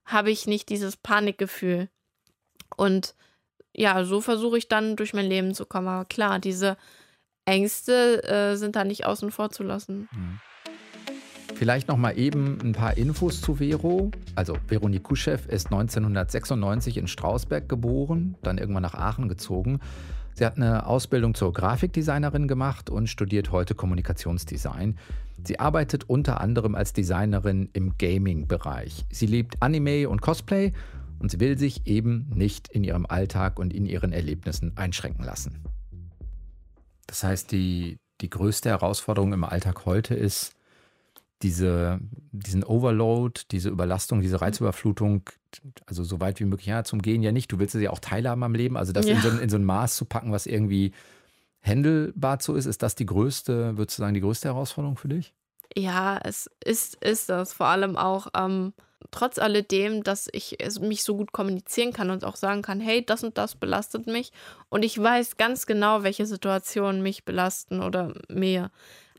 habe 0.06 0.30
ich 0.30 0.46
nicht 0.46 0.68
dieses 0.70 0.96
Panikgefühl. 0.96 1.88
Und 2.76 3.14
ja, 3.76 4.04
so 4.04 4.20
versuche 4.20 4.56
ich 4.58 4.68
dann 4.68 4.96
durch 4.96 5.12
mein 5.14 5.26
Leben 5.26 5.54
zu 5.54 5.66
kommen. 5.66 5.88
Aber 5.88 6.04
klar, 6.04 6.38
diese 6.38 6.76
Ängste 7.44 8.22
äh, 8.24 8.56
sind 8.56 8.76
da 8.76 8.84
nicht 8.84 9.04
außen 9.04 9.30
vor 9.30 9.50
zu 9.50 9.62
lassen. 9.62 10.08
Vielleicht 11.54 11.86
noch 11.86 11.96
mal 11.96 12.18
eben 12.18 12.58
ein 12.62 12.72
paar 12.72 12.96
Infos 12.96 13.40
zu 13.40 13.56
Vero. 13.56 14.10
Also 14.34 14.56
Veronique 14.66 15.04
Kuschew 15.04 15.38
ist 15.48 15.66
1996 15.66 16.96
in 16.96 17.06
Strausberg 17.06 17.68
geboren, 17.68 18.34
dann 18.42 18.58
irgendwann 18.58 18.82
nach 18.82 18.94
Aachen 18.94 19.28
gezogen. 19.28 19.78
Sie 20.34 20.44
hat 20.44 20.56
eine 20.56 20.86
Ausbildung 20.86 21.34
zur 21.34 21.52
Grafikdesignerin 21.52 22.48
gemacht 22.48 22.90
und 22.90 23.08
studiert 23.08 23.52
heute 23.52 23.76
Kommunikationsdesign. 23.76 24.98
Sie 25.44 25.60
arbeitet 25.60 26.10
unter 26.10 26.40
anderem 26.40 26.74
als 26.74 26.92
Designerin 26.92 27.68
im 27.72 27.96
Gaming-Bereich. 27.98 29.04
Sie 29.10 29.26
liebt 29.26 29.62
Anime 29.62 30.08
und 30.08 30.22
Cosplay 30.22 30.72
und 31.20 31.30
sie 31.30 31.38
will 31.38 31.56
sich 31.56 31.86
eben 31.86 32.28
nicht 32.34 32.66
in 32.68 32.82
ihrem 32.82 33.06
Alltag 33.06 33.60
und 33.60 33.72
in 33.72 33.86
ihren 33.86 34.12
Erlebnissen 34.12 34.72
einschränken 34.76 35.24
lassen. 35.24 35.62
Das 37.06 37.22
heißt, 37.22 37.52
die, 37.52 37.96
die 38.20 38.30
größte 38.30 38.70
Herausforderung 38.70 39.32
im 39.32 39.44
Alltag 39.44 39.86
heute 39.86 40.16
ist, 40.16 40.56
diese, 41.44 42.00
diesen 42.32 42.64
Overload, 42.64 43.42
diese 43.52 43.68
Überlastung, 43.68 44.20
diese 44.20 44.40
Reizüberflutung, 44.40 45.22
also 45.86 46.02
so 46.02 46.18
weit 46.18 46.40
wie 46.40 46.44
möglich, 46.46 46.66
ja, 46.66 46.82
zum 46.82 47.00
Gehen 47.00 47.22
ja 47.22 47.30
nicht. 47.30 47.52
Du 47.52 47.60
willst 47.60 47.74
ja 47.76 47.90
auch 47.90 48.00
teilhaben 48.00 48.42
am 48.42 48.54
Leben, 48.54 48.76
also 48.76 48.92
das 48.92 49.06
in, 49.06 49.14
Ja. 49.16 49.22
so, 49.22 49.28
ein- 49.28 49.38
in 49.38 49.48
so 49.50 49.56
ein 49.56 49.64
Maß 49.64 49.94
zu 49.94 50.04
packen, 50.06 50.32
was 50.32 50.46
irgendwie 50.46 50.92
handelbar 51.62 52.38
so 52.40 52.54
ist, 52.54 52.66
ist 52.66 52.82
das 52.82 52.94
die 52.94 53.06
größte, 53.06 53.76
würdest 53.78 53.98
du 53.98 54.02
sagen, 54.02 54.14
die 54.14 54.20
größte 54.20 54.48
Herausforderung 54.48 54.96
für 54.96 55.08
dich? 55.08 55.32
Ja, 55.76 56.18
es 56.22 56.50
ist, 56.64 56.96
ist 57.02 57.28
das. 57.28 57.52
Vor 57.52 57.66
allem 57.66 57.96
auch 57.96 58.28
ähm, 58.36 58.74
trotz 59.10 59.38
alledem, 59.38 60.02
dass 60.04 60.28
ich 60.32 60.58
mich 60.80 61.02
so 61.02 61.16
gut 61.16 61.32
kommunizieren 61.32 61.92
kann 61.92 62.10
und 62.10 62.24
auch 62.24 62.36
sagen 62.36 62.62
kann, 62.62 62.80
hey, 62.80 63.04
das 63.04 63.24
und 63.24 63.38
das 63.38 63.54
belastet 63.56 64.06
mich. 64.06 64.32
Und 64.68 64.84
ich 64.84 65.00
weiß 65.00 65.36
ganz 65.36 65.66
genau, 65.66 66.02
welche 66.02 66.26
Situationen 66.26 67.02
mich 67.02 67.24
belasten 67.24 67.82
oder 67.82 68.14
mehr. 68.28 68.70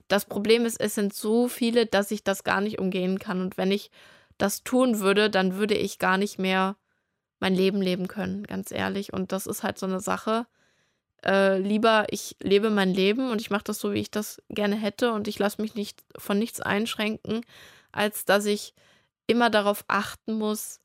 Das 0.07 0.25
Problem 0.25 0.65
ist, 0.65 0.79
es 0.79 0.95
sind 0.95 1.13
so 1.13 1.47
viele, 1.47 1.85
dass 1.85 2.11
ich 2.11 2.23
das 2.23 2.43
gar 2.43 2.61
nicht 2.61 2.79
umgehen 2.79 3.19
kann. 3.19 3.41
Und 3.41 3.57
wenn 3.57 3.71
ich 3.71 3.91
das 4.37 4.63
tun 4.63 4.99
würde, 4.99 5.29
dann 5.29 5.55
würde 5.55 5.75
ich 5.75 5.99
gar 5.99 6.17
nicht 6.17 6.39
mehr 6.39 6.75
mein 7.39 7.55
Leben 7.55 7.81
leben 7.81 8.07
können, 8.07 8.43
ganz 8.43 8.71
ehrlich. 8.71 9.13
Und 9.13 9.31
das 9.31 9.47
ist 9.47 9.63
halt 9.63 9.77
so 9.77 9.85
eine 9.85 9.99
Sache. 9.99 10.45
Äh, 11.25 11.59
lieber, 11.59 12.05
ich 12.09 12.35
lebe 12.41 12.69
mein 12.69 12.93
Leben 12.93 13.31
und 13.31 13.41
ich 13.41 13.49
mache 13.49 13.63
das 13.63 13.79
so, 13.79 13.93
wie 13.93 13.99
ich 13.99 14.11
das 14.11 14.41
gerne 14.49 14.75
hätte 14.75 15.11
und 15.11 15.27
ich 15.27 15.39
lasse 15.39 15.61
mich 15.61 15.75
nicht 15.75 16.03
von 16.17 16.37
nichts 16.37 16.61
einschränken, 16.61 17.41
als 17.91 18.25
dass 18.25 18.45
ich 18.45 18.73
immer 19.27 19.49
darauf 19.49 19.85
achten 19.87 20.37
muss, 20.37 20.79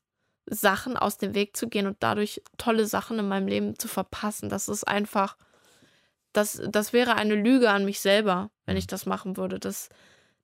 Sachen 0.47 0.97
aus 0.97 1.17
dem 1.17 1.35
Weg 1.35 1.55
zu 1.55 1.69
gehen 1.69 1.85
und 1.87 1.97
dadurch 1.99 2.41
tolle 2.57 2.85
Sachen 2.85 3.19
in 3.19 3.27
meinem 3.27 3.47
Leben 3.47 3.77
zu 3.77 3.87
verpassen. 3.87 4.49
Das 4.49 4.67
ist 4.67 4.87
einfach, 4.87 5.37
das, 6.33 6.61
das 6.69 6.93
wäre 6.93 7.15
eine 7.15 7.35
Lüge 7.35 7.69
an 7.69 7.85
mich 7.85 7.99
selber, 7.99 8.51
wenn 8.65 8.77
ich 8.77 8.87
das 8.87 9.05
machen 9.05 9.37
würde. 9.37 9.59
Das, 9.59 9.89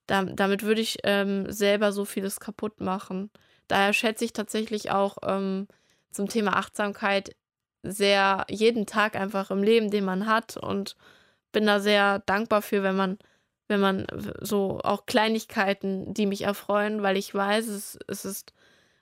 da, 0.05 0.23
damit 0.23 0.63
würde 0.63 0.81
ich 0.81 0.97
ähm, 1.03 1.51
selber 1.51 1.91
so 1.91 2.05
vieles 2.05 2.39
kaputt 2.39 2.81
machen. 2.81 3.29
Daher 3.67 3.93
schätze 3.93 4.25
ich 4.25 4.33
tatsächlich 4.33 4.91
auch 4.91 5.17
ähm, 5.23 5.67
zum 6.11 6.27
Thema 6.27 6.55
Achtsamkeit 6.55 7.35
sehr 7.83 8.45
jeden 8.49 8.85
Tag 8.85 9.15
einfach 9.15 9.51
im 9.51 9.63
Leben, 9.63 9.91
den 9.91 10.05
man 10.05 10.25
hat 10.25 10.57
und 10.57 10.95
bin 11.51 11.65
da 11.65 11.79
sehr 11.79 12.19
dankbar 12.19 12.61
für, 12.61 12.83
wenn 12.83 12.95
man 12.95 13.17
wenn 13.67 13.79
man 13.79 14.07
so 14.39 14.79
auch 14.83 15.05
Kleinigkeiten, 15.05 16.13
die 16.13 16.25
mich 16.25 16.43
erfreuen, 16.43 17.03
weil 17.03 17.17
ich 17.17 17.33
weiß, 17.33 17.67
es, 17.67 17.99
es 18.07 18.25
ist 18.25 18.53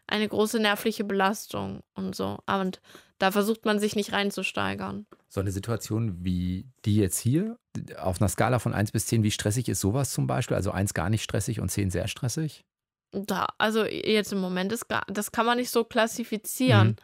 eine 0.08 0.28
große 0.28 0.60
nervliche 0.60 1.04
Belastung 1.04 1.82
und 1.94 2.16
so. 2.16 2.40
Und 2.48 2.82
da 3.18 3.32
versucht 3.32 3.66
man 3.66 3.80
sich 3.80 3.96
nicht 3.96 4.12
reinzusteigern. 4.12 5.06
So 5.36 5.42
eine 5.42 5.52
Situation 5.52 6.24
wie 6.24 6.66
die 6.86 6.96
jetzt 6.96 7.20
hier, 7.20 7.58
auf 7.98 8.22
einer 8.22 8.30
Skala 8.30 8.58
von 8.58 8.74
1 8.74 8.94
bis 8.94 9.08
10, 9.08 9.22
wie 9.24 9.32
stressig 9.32 9.68
ist 9.68 9.82
sowas 9.82 10.12
zum 10.12 10.28
Beispiel? 10.28 10.56
Also 10.56 10.72
1 10.72 10.94
gar 10.94 11.10
nicht 11.10 11.24
stressig 11.24 11.60
und 11.60 11.68
10 11.68 11.92
sehr 11.92 12.08
stressig? 12.08 12.64
Da, 13.12 13.50
also 13.58 13.84
jetzt 13.84 14.32
im 14.32 14.40
Moment 14.40 14.72
ist 14.72 14.88
gar, 14.88 15.04
das 15.10 15.34
kann 15.34 15.46
man 15.46 15.58
nicht 15.58 15.72
so 15.72 15.84
klassifizieren. 15.84 16.88
Mhm. 16.88 16.96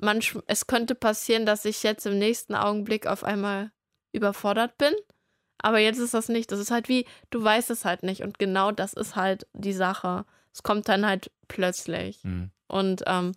Manch, 0.00 0.38
es 0.46 0.68
könnte 0.68 0.94
passieren, 0.94 1.44
dass 1.44 1.64
ich 1.64 1.82
jetzt 1.82 2.06
im 2.06 2.20
nächsten 2.20 2.54
Augenblick 2.54 3.08
auf 3.08 3.24
einmal 3.24 3.72
überfordert 4.12 4.78
bin. 4.78 4.92
Aber 5.58 5.80
jetzt 5.80 5.98
ist 5.98 6.14
das 6.14 6.28
nicht. 6.28 6.52
Das 6.52 6.60
ist 6.60 6.70
halt 6.70 6.88
wie, 6.88 7.04
du 7.30 7.42
weißt 7.42 7.70
es 7.70 7.84
halt 7.84 8.04
nicht. 8.04 8.22
Und 8.22 8.38
genau 8.38 8.70
das 8.70 8.92
ist 8.92 9.16
halt 9.16 9.48
die 9.54 9.72
Sache. 9.72 10.24
Es 10.52 10.62
kommt 10.62 10.88
dann 10.88 11.04
halt 11.04 11.32
plötzlich. 11.48 12.22
Mhm. 12.22 12.52
Und 12.68 13.02
ähm, 13.06 13.32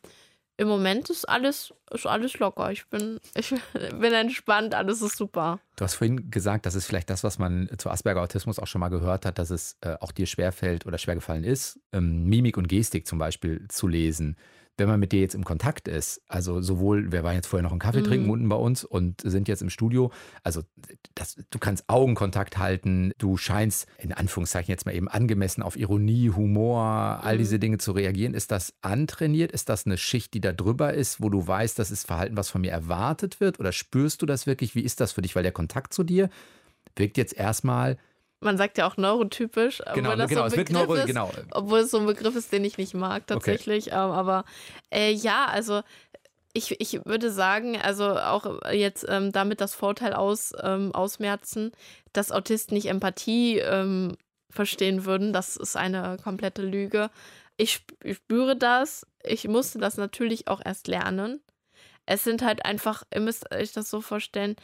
im 0.59 0.67
Moment 0.67 1.09
ist 1.09 1.23
alles, 1.23 1.73
ist 1.89 2.05
alles 2.05 2.37
locker. 2.37 2.69
Ich 2.71 2.85
bin, 2.87 3.21
ich 3.33 3.55
bin 3.99 4.13
entspannt, 4.13 4.75
alles 4.75 5.01
ist 5.01 5.15
super. 5.15 5.59
Du 5.77 5.85
hast 5.85 5.95
vorhin 5.95 6.29
gesagt, 6.29 6.65
das 6.65 6.75
ist 6.75 6.85
vielleicht 6.85 7.09
das, 7.09 7.23
was 7.23 7.39
man 7.39 7.69
zu 7.77 7.89
Asperger-Autismus 7.89 8.59
auch 8.59 8.67
schon 8.67 8.81
mal 8.81 8.89
gehört 8.89 9.25
hat, 9.25 9.39
dass 9.39 9.51
es 9.51 9.77
äh, 9.79 9.95
auch 10.01 10.11
dir 10.11 10.25
schwerfällt 10.25 10.85
oder 10.85 10.97
schwergefallen 10.97 11.45
ist, 11.45 11.79
ähm, 11.93 12.25
Mimik 12.25 12.57
und 12.57 12.67
Gestik 12.67 13.07
zum 13.07 13.19
Beispiel 13.19 13.67
zu 13.69 13.87
lesen 13.87 14.35
wenn 14.79 14.87
man 14.87 14.99
mit 14.99 15.11
dir 15.11 15.19
jetzt 15.19 15.35
im 15.35 15.43
Kontakt 15.43 15.87
ist, 15.87 16.21
also 16.27 16.61
sowohl, 16.61 17.11
wir 17.11 17.23
waren 17.23 17.35
jetzt 17.35 17.47
vorher 17.47 17.63
noch 17.63 17.71
einen 17.71 17.79
Kaffee 17.79 18.01
trinken 18.01 18.25
mhm. 18.25 18.31
unten 18.31 18.49
bei 18.49 18.55
uns 18.55 18.83
und 18.83 19.21
sind 19.21 19.47
jetzt 19.47 19.61
im 19.61 19.69
Studio, 19.69 20.11
also 20.43 20.61
das, 21.15 21.37
du 21.49 21.59
kannst 21.59 21.83
Augenkontakt 21.87 22.57
halten, 22.57 23.11
du 23.17 23.37
scheinst 23.37 23.87
in 23.97 24.13
Anführungszeichen 24.13 24.71
jetzt 24.71 24.85
mal 24.85 24.95
eben 24.95 25.07
angemessen 25.07 25.61
auf 25.61 25.77
Ironie, 25.77 26.31
Humor, 26.31 27.19
all 27.23 27.35
mhm. 27.35 27.39
diese 27.39 27.59
Dinge 27.59 27.77
zu 27.77 27.91
reagieren. 27.91 28.33
Ist 28.33 28.51
das 28.51 28.73
antrainiert? 28.81 29.51
Ist 29.51 29.69
das 29.69 29.85
eine 29.85 29.97
Schicht, 29.97 30.33
die 30.33 30.41
da 30.41 30.53
drüber 30.53 30.93
ist, 30.93 31.21
wo 31.21 31.29
du 31.29 31.45
weißt, 31.45 31.77
das 31.77 31.91
ist 31.91 32.07
Verhalten, 32.07 32.37
was 32.37 32.49
von 32.49 32.61
mir 32.61 32.71
erwartet 32.71 33.39
wird? 33.39 33.59
Oder 33.59 33.71
spürst 33.71 34.21
du 34.21 34.25
das 34.25 34.47
wirklich? 34.47 34.75
Wie 34.75 34.83
ist 34.83 34.99
das 35.01 35.11
für 35.11 35.21
dich? 35.21 35.35
Weil 35.35 35.43
der 35.43 35.51
Kontakt 35.51 35.93
zu 35.93 36.03
dir 36.03 36.29
wirkt 36.95 37.17
jetzt 37.17 37.35
erstmal 37.35 37.97
man 38.41 38.57
sagt 38.57 38.77
ja 38.77 38.87
auch 38.87 38.97
neurotypisch, 38.97 39.81
genau, 39.93 40.15
genau, 40.15 40.27
so 40.27 40.41
ein 40.43 40.51
Begriff 40.51 40.69
Neuro, 40.69 40.93
ist, 40.95 41.07
genau. 41.07 41.31
obwohl 41.51 41.79
es 41.79 41.91
so 41.91 41.99
ein 41.99 42.05
Begriff 42.05 42.35
ist, 42.35 42.51
den 42.51 42.63
ich 42.63 42.77
nicht 42.77 42.93
mag 42.93 43.27
tatsächlich. 43.27 43.87
Okay. 43.87 43.95
Ähm, 43.95 44.11
aber 44.11 44.45
äh, 44.91 45.11
ja, 45.11 45.45
also 45.45 45.81
ich, 46.53 46.79
ich 46.79 47.05
würde 47.05 47.31
sagen, 47.31 47.77
also 47.79 48.17
auch 48.17 48.61
jetzt 48.71 49.05
ähm, 49.07 49.31
damit 49.31 49.61
das 49.61 49.75
Vorteil 49.75 50.13
aus, 50.13 50.53
ähm, 50.61 50.93
ausmerzen, 50.93 51.71
dass 52.13 52.31
Autisten 52.31 52.75
nicht 52.75 52.87
Empathie 52.87 53.59
ähm, 53.59 54.17
verstehen 54.49 55.05
würden, 55.05 55.31
das 55.31 55.57
ist 55.57 55.75
eine 55.75 56.17
komplette 56.23 56.63
Lüge. 56.63 57.11
Ich 57.57 57.85
spüre 58.11 58.55
das, 58.55 59.05
ich 59.23 59.47
musste 59.47 59.79
das 59.79 59.97
natürlich 59.97 60.47
auch 60.47 60.61
erst 60.63 60.87
lernen. 60.87 61.41
Es 62.05 62.23
sind 62.23 62.41
halt 62.41 62.65
einfach, 62.65 63.03
ihr 63.13 63.21
müsst 63.21 63.53
euch 63.53 63.71
das 63.73 63.89
so 63.89 64.01
vorstellen, 64.01 64.55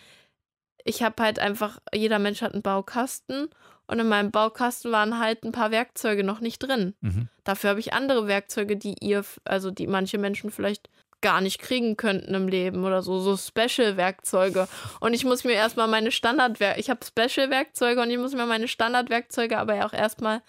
ich 0.85 1.03
habe 1.03 1.21
halt 1.21 1.39
einfach, 1.39 1.79
jeder 1.93 2.19
Mensch 2.19 2.41
hat 2.41 2.53
einen 2.53 2.61
Baukasten 2.61 3.49
und 3.87 3.99
in 3.99 4.07
meinem 4.07 4.31
Baukasten 4.31 4.91
waren 4.91 5.19
halt 5.19 5.43
ein 5.43 5.51
paar 5.51 5.71
Werkzeuge 5.71 6.23
noch 6.23 6.39
nicht 6.39 6.59
drin. 6.59 6.93
Mhm. 7.01 7.27
Dafür 7.43 7.71
habe 7.71 7.79
ich 7.79 7.93
andere 7.93 8.27
Werkzeuge, 8.27 8.77
die 8.77 8.95
ihr, 9.01 9.25
also 9.43 9.71
die 9.71 9.87
manche 9.87 10.17
Menschen 10.17 10.51
vielleicht 10.51 10.89
gar 11.21 11.41
nicht 11.41 11.59
kriegen 11.59 11.97
könnten 11.97 12.35
im 12.35 12.47
Leben 12.47 12.85
oder 12.85 13.01
so, 13.01 13.19
so 13.19 13.35
Special-Werkzeuge. 13.35 14.67
Und 14.99 15.13
ich 15.13 15.25
muss 15.25 15.43
mir 15.43 15.53
erstmal 15.53 15.87
meine 15.87 16.11
Standardwerkzeuge, 16.11 16.79
ich 16.79 16.89
habe 16.91 16.99
Special-Werkzeuge 17.03 18.01
und 18.01 18.11
ich 18.11 18.19
muss 18.19 18.33
mir 18.33 18.45
meine 18.45 18.67
Standardwerkzeuge 18.67 19.57
aber 19.57 19.85
auch 19.85 19.93
erstmal 19.93 20.43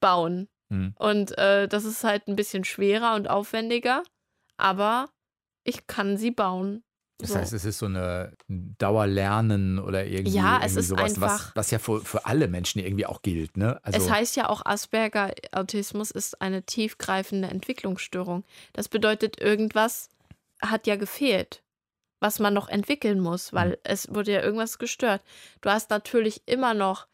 bauen. 0.00 0.48
Mhm. 0.70 0.94
Und 0.98 1.36
äh, 1.36 1.68
das 1.68 1.84
ist 1.84 2.02
halt 2.02 2.28
ein 2.28 2.36
bisschen 2.36 2.64
schwerer 2.64 3.14
und 3.14 3.28
aufwendiger, 3.28 4.02
aber 4.56 5.10
ich 5.64 5.86
kann 5.86 6.16
sie 6.16 6.30
bauen. 6.30 6.82
Das 7.22 7.30
so. 7.30 7.36
heißt, 7.36 7.52
es 7.52 7.64
ist 7.64 7.78
so 7.78 7.86
eine 7.86 8.32
Dauerlernen 8.48 9.78
oder 9.78 10.04
irgendwie, 10.04 10.36
ja, 10.36 10.56
es 10.56 10.72
irgendwie 10.72 10.80
ist 10.80 10.88
sowas, 10.88 11.14
einfach, 11.14 11.46
was, 11.46 11.56
was 11.56 11.70
ja 11.70 11.78
für, 11.78 12.00
für 12.00 12.26
alle 12.26 12.48
Menschen 12.48 12.80
irgendwie 12.80 13.06
auch 13.06 13.22
gilt. 13.22 13.56
Ne? 13.56 13.78
Also 13.84 13.98
es 13.98 14.10
heißt 14.10 14.36
ja 14.36 14.48
auch, 14.48 14.66
Asperger-Autismus 14.66 16.10
ist 16.10 16.42
eine 16.42 16.64
tiefgreifende 16.64 17.48
Entwicklungsstörung. 17.48 18.44
Das 18.72 18.88
bedeutet, 18.88 19.40
irgendwas 19.40 20.08
hat 20.60 20.88
ja 20.88 20.96
gefehlt, 20.96 21.62
was 22.18 22.40
man 22.40 22.54
noch 22.54 22.68
entwickeln 22.68 23.20
muss, 23.20 23.52
weil 23.52 23.70
mhm. 23.70 23.76
es 23.84 24.12
wurde 24.12 24.32
ja 24.32 24.42
irgendwas 24.42 24.78
gestört. 24.78 25.22
Du 25.60 25.70
hast 25.70 25.90
natürlich 25.90 26.42
immer 26.46 26.74
noch 26.74 27.06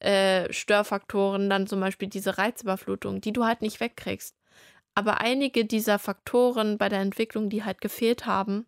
äh, 0.00 0.52
Störfaktoren, 0.52 1.48
dann 1.48 1.68
zum 1.68 1.78
Beispiel 1.80 2.08
diese 2.08 2.38
Reizüberflutung, 2.38 3.20
die 3.20 3.32
du 3.32 3.44
halt 3.44 3.62
nicht 3.62 3.78
wegkriegst. 3.78 4.36
Aber 4.94 5.20
einige 5.20 5.64
dieser 5.64 5.98
Faktoren 5.98 6.78
bei 6.78 6.88
der 6.88 7.00
Entwicklung, 7.00 7.50
die 7.50 7.64
halt 7.64 7.80
gefehlt 7.80 8.26
haben, 8.26 8.66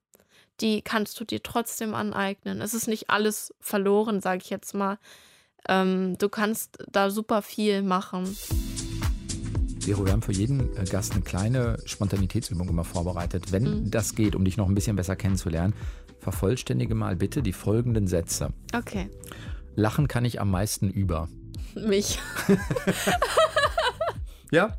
die 0.60 0.82
kannst 0.82 1.18
du 1.20 1.24
dir 1.24 1.42
trotzdem 1.42 1.94
aneignen. 1.94 2.60
Es 2.60 2.74
ist 2.74 2.88
nicht 2.88 3.10
alles 3.10 3.54
verloren, 3.60 4.20
sage 4.20 4.40
ich 4.42 4.50
jetzt 4.50 4.74
mal. 4.74 4.98
Ähm, 5.68 6.16
du 6.18 6.28
kannst 6.28 6.78
da 6.90 7.10
super 7.10 7.42
viel 7.42 7.82
machen. 7.82 8.36
Vero, 9.80 10.04
wir 10.04 10.12
haben 10.12 10.22
für 10.22 10.32
jeden 10.32 10.76
äh, 10.76 10.84
Gast 10.84 11.12
eine 11.12 11.22
kleine 11.22 11.78
Spontanitätsübung 11.84 12.68
immer 12.68 12.84
vorbereitet. 12.84 13.52
Wenn 13.52 13.84
mhm. 13.84 13.90
das 13.90 14.14
geht, 14.14 14.34
um 14.34 14.44
dich 14.44 14.56
noch 14.56 14.68
ein 14.68 14.74
bisschen 14.74 14.96
besser 14.96 15.16
kennenzulernen, 15.16 15.74
vervollständige 16.18 16.94
mal 16.94 17.16
bitte 17.16 17.42
die 17.42 17.52
folgenden 17.52 18.06
Sätze. 18.06 18.52
Okay. 18.74 19.08
Lachen 19.76 20.08
kann 20.08 20.24
ich 20.24 20.40
am 20.40 20.50
meisten 20.50 20.90
über. 20.90 21.28
Mich. 21.74 22.18
ja? 24.50 24.76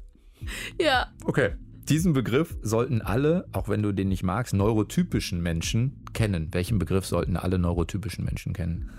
Ja. 0.80 1.14
Okay. 1.24 1.56
Diesen 1.90 2.12
Begriff 2.12 2.58
sollten 2.62 3.02
alle, 3.02 3.48
auch 3.54 3.70
wenn 3.70 3.82
du 3.82 3.94
den 3.94 4.10
nicht 4.10 4.24
magst, 4.24 4.54
neurotypischen 4.54 5.42
Menschen 5.42 6.04
kennen. 6.14 6.50
Welchen 6.52 6.80
Begriff 6.80 7.06
sollten 7.06 7.38
alle 7.38 7.58
neurotypischen 7.60 8.26
Menschen 8.26 8.52
kennen? 8.52 8.90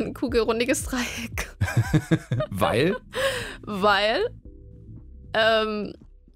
Ein 0.00 0.12
kugelrundiges 0.14 0.84
Dreieck. 0.84 1.54
Weil? 2.50 2.96
Weil 3.62 4.28
ähm, 5.34 5.92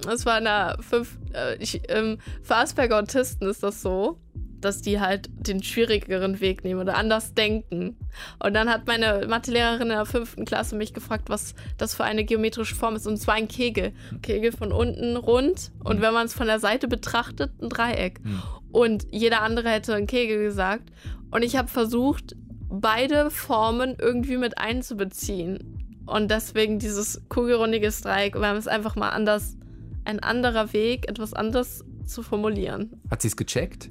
es 0.06 0.26
war 0.26 0.38
in 0.38 0.44
der 0.44 0.76
fünf, 0.80 1.18
äh, 1.32 1.56
ich, 1.56 1.82
ähm, 1.88 2.18
für 2.42 2.56
Asperger-Autisten 2.56 3.48
ist 3.48 3.64
das 3.64 3.82
so, 3.82 4.20
dass 4.64 4.80
die 4.80 5.00
halt 5.00 5.28
den 5.32 5.62
schwierigeren 5.62 6.40
Weg 6.40 6.64
nehmen 6.64 6.80
oder 6.80 6.96
anders 6.96 7.34
denken. 7.34 7.96
Und 8.42 8.54
dann 8.54 8.68
hat 8.68 8.86
meine 8.86 9.26
Mathelehrerin 9.28 9.82
in 9.82 9.88
der 9.88 10.06
fünften 10.06 10.44
Klasse 10.44 10.76
mich 10.76 10.94
gefragt, 10.94 11.28
was 11.28 11.54
das 11.76 11.94
für 11.94 12.04
eine 12.04 12.24
geometrische 12.24 12.74
Form 12.74 12.96
ist. 12.96 13.06
Und 13.06 13.18
zwar 13.18 13.34
ein 13.34 13.48
Kegel. 13.48 13.92
Kegel 14.22 14.52
von 14.52 14.72
unten 14.72 15.16
rund 15.16 15.72
und 15.82 16.00
wenn 16.00 16.14
man 16.14 16.26
es 16.26 16.34
von 16.34 16.46
der 16.46 16.60
Seite 16.60 16.88
betrachtet, 16.88 17.52
ein 17.60 17.68
Dreieck. 17.68 18.24
Mhm. 18.24 18.42
Und 18.72 19.06
jeder 19.10 19.42
andere 19.42 19.68
hätte 19.68 19.94
ein 19.94 20.06
Kegel 20.06 20.38
gesagt. 20.38 20.90
Und 21.30 21.42
ich 21.44 21.56
habe 21.56 21.68
versucht, 21.68 22.34
beide 22.68 23.30
Formen 23.30 23.96
irgendwie 23.98 24.36
mit 24.36 24.58
einzubeziehen. 24.58 26.02
Und 26.06 26.30
deswegen 26.30 26.78
dieses 26.78 27.22
kugelrundiges 27.28 28.00
Dreieck. 28.00 28.34
Wir 28.34 28.48
haben 28.48 28.58
es 28.58 28.68
einfach 28.68 28.96
mal 28.96 29.10
anders, 29.10 29.56
ein 30.04 30.20
anderer 30.20 30.72
Weg, 30.72 31.08
etwas 31.08 31.32
anders 31.32 31.84
zu 32.04 32.22
formulieren. 32.22 33.00
Hat 33.10 33.22
sie 33.22 33.28
es 33.28 33.36
gecheckt? 33.36 33.90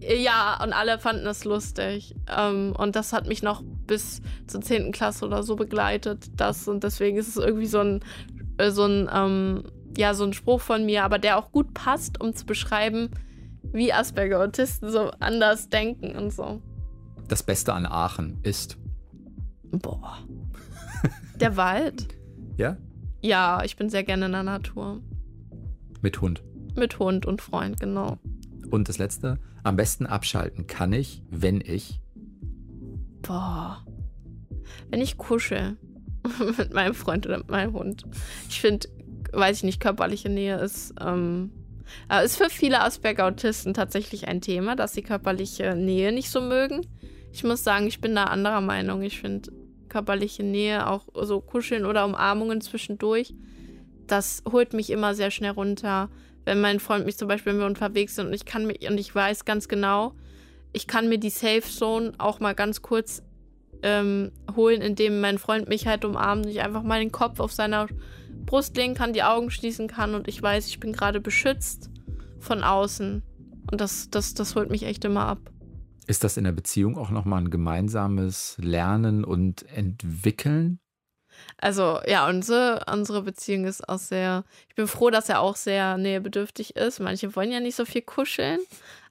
Ja, 0.00 0.62
und 0.62 0.72
alle 0.72 0.98
fanden 0.98 1.26
es 1.26 1.44
lustig. 1.44 2.14
Ähm, 2.26 2.74
und 2.76 2.96
das 2.96 3.12
hat 3.12 3.26
mich 3.26 3.42
noch 3.42 3.62
bis 3.86 4.22
zur 4.46 4.60
10. 4.60 4.92
Klasse 4.92 5.26
oder 5.26 5.42
so 5.42 5.56
begleitet. 5.56 6.28
Das 6.36 6.66
und 6.68 6.84
deswegen 6.84 7.18
ist 7.18 7.28
es 7.28 7.36
irgendwie 7.36 7.66
so 7.66 7.80
ein, 7.80 8.00
äh, 8.58 8.70
so 8.70 8.84
ein, 8.84 9.10
ähm, 9.12 9.64
ja, 9.96 10.14
so 10.14 10.24
ein 10.24 10.32
Spruch 10.32 10.60
von 10.60 10.86
mir, 10.86 11.04
aber 11.04 11.18
der 11.18 11.38
auch 11.38 11.52
gut 11.52 11.74
passt, 11.74 12.20
um 12.20 12.34
zu 12.34 12.46
beschreiben, 12.46 13.10
wie 13.72 13.92
Asperger-Autisten 13.92 14.90
so 14.90 15.10
anders 15.20 15.68
denken 15.68 16.16
und 16.16 16.32
so. 16.32 16.62
Das 17.28 17.42
Beste 17.42 17.74
an 17.74 17.86
Aachen 17.86 18.38
ist. 18.42 18.78
Boah. 19.70 20.18
Der 21.40 21.56
Wald. 21.56 22.08
Ja? 22.56 22.76
Ja, 23.22 23.62
ich 23.64 23.76
bin 23.76 23.88
sehr 23.90 24.02
gerne 24.02 24.26
in 24.26 24.32
der 24.32 24.42
Natur. 24.42 25.00
Mit 26.00 26.20
Hund. 26.20 26.42
Mit 26.74 26.98
Hund 26.98 27.26
und 27.26 27.42
Freund, 27.42 27.78
genau. 27.78 28.18
Und 28.70 28.88
das 28.88 28.98
letzte, 28.98 29.38
am 29.62 29.76
besten 29.76 30.06
abschalten 30.06 30.66
kann 30.66 30.92
ich, 30.92 31.22
wenn 31.30 31.60
ich. 31.60 32.00
Boah. 33.22 33.84
Wenn 34.90 35.00
ich 35.00 35.18
kuschel 35.18 35.76
mit 36.58 36.72
meinem 36.72 36.94
Freund 36.94 37.26
oder 37.26 37.38
mit 37.38 37.50
meinem 37.50 37.72
Hund. 37.72 38.04
Ich 38.48 38.60
finde, 38.60 38.88
weiß 39.32 39.58
ich 39.58 39.62
nicht, 39.64 39.80
körperliche 39.80 40.28
Nähe 40.28 40.58
ist, 40.58 40.94
ähm, 41.00 41.50
ist 42.24 42.36
für 42.36 42.50
viele 42.50 42.80
Asperger-Autisten 42.82 43.74
tatsächlich 43.74 44.28
ein 44.28 44.40
Thema, 44.40 44.76
dass 44.76 44.92
sie 44.92 45.02
körperliche 45.02 45.74
Nähe 45.74 46.12
nicht 46.12 46.30
so 46.30 46.40
mögen. 46.40 46.86
Ich 47.32 47.44
muss 47.44 47.64
sagen, 47.64 47.86
ich 47.86 48.00
bin 48.00 48.14
da 48.14 48.24
anderer 48.24 48.60
Meinung. 48.60 49.02
Ich 49.02 49.20
finde 49.20 49.52
körperliche 49.88 50.42
Nähe, 50.42 50.86
auch 50.86 51.08
so 51.22 51.40
Kuscheln 51.40 51.84
oder 51.84 52.04
Umarmungen 52.04 52.60
zwischendurch, 52.60 53.34
das 54.06 54.42
holt 54.50 54.72
mich 54.72 54.90
immer 54.90 55.14
sehr 55.14 55.30
schnell 55.30 55.52
runter 55.52 56.10
wenn 56.44 56.60
mein 56.60 56.80
Freund 56.80 57.06
mich 57.06 57.16
zum 57.16 57.28
Beispiel, 57.28 57.52
wenn 57.52 57.60
wir 57.60 57.66
unterwegs 57.66 58.16
sind 58.16 58.28
und 58.28 58.32
ich 58.32 58.44
kann 58.44 58.66
mich, 58.66 58.88
und 58.88 58.98
ich 58.98 59.14
weiß 59.14 59.44
ganz 59.44 59.68
genau, 59.68 60.14
ich 60.72 60.86
kann 60.86 61.08
mir 61.08 61.18
die 61.18 61.30
Safe 61.30 61.62
Zone 61.62 62.12
auch 62.18 62.40
mal 62.40 62.54
ganz 62.54 62.82
kurz 62.82 63.22
ähm, 63.82 64.32
holen, 64.54 64.82
indem 64.82 65.20
mein 65.20 65.38
Freund 65.38 65.68
mich 65.68 65.86
halt 65.86 66.04
umarmt 66.04 66.44
und 66.44 66.50
ich 66.50 66.60
einfach 66.60 66.82
mal 66.82 67.00
den 67.00 67.12
Kopf 67.12 67.40
auf 67.40 67.52
seiner 67.52 67.88
Brust 68.46 68.76
legen 68.76 68.94
kann, 68.94 69.12
die 69.12 69.22
Augen 69.22 69.50
schließen 69.50 69.88
kann 69.88 70.14
und 70.14 70.28
ich 70.28 70.42
weiß, 70.42 70.66
ich 70.68 70.80
bin 70.80 70.92
gerade 70.92 71.20
beschützt 71.20 71.90
von 72.38 72.62
außen. 72.62 73.22
Und 73.70 73.80
das, 73.80 74.10
das, 74.10 74.34
das 74.34 74.56
holt 74.56 74.70
mich 74.70 74.84
echt 74.84 75.04
immer 75.04 75.26
ab. 75.26 75.38
Ist 76.06 76.24
das 76.24 76.36
in 76.36 76.44
der 76.44 76.52
Beziehung 76.52 76.98
auch 76.98 77.10
nochmal 77.10 77.42
ein 77.42 77.50
gemeinsames 77.50 78.56
Lernen 78.60 79.24
und 79.24 79.64
Entwickeln? 79.70 80.80
Also 81.58 82.00
ja, 82.06 82.28
unsere, 82.28 82.84
unsere 82.90 83.22
Beziehung 83.22 83.64
ist 83.64 83.88
auch 83.88 83.98
sehr, 83.98 84.44
ich 84.68 84.74
bin 84.74 84.86
froh, 84.86 85.10
dass 85.10 85.28
er 85.28 85.40
auch 85.40 85.56
sehr 85.56 85.98
nähebedürftig 85.98 86.76
ist. 86.76 87.00
Manche 87.00 87.34
wollen 87.36 87.52
ja 87.52 87.60
nicht 87.60 87.76
so 87.76 87.84
viel 87.84 88.02
kuscheln, 88.02 88.60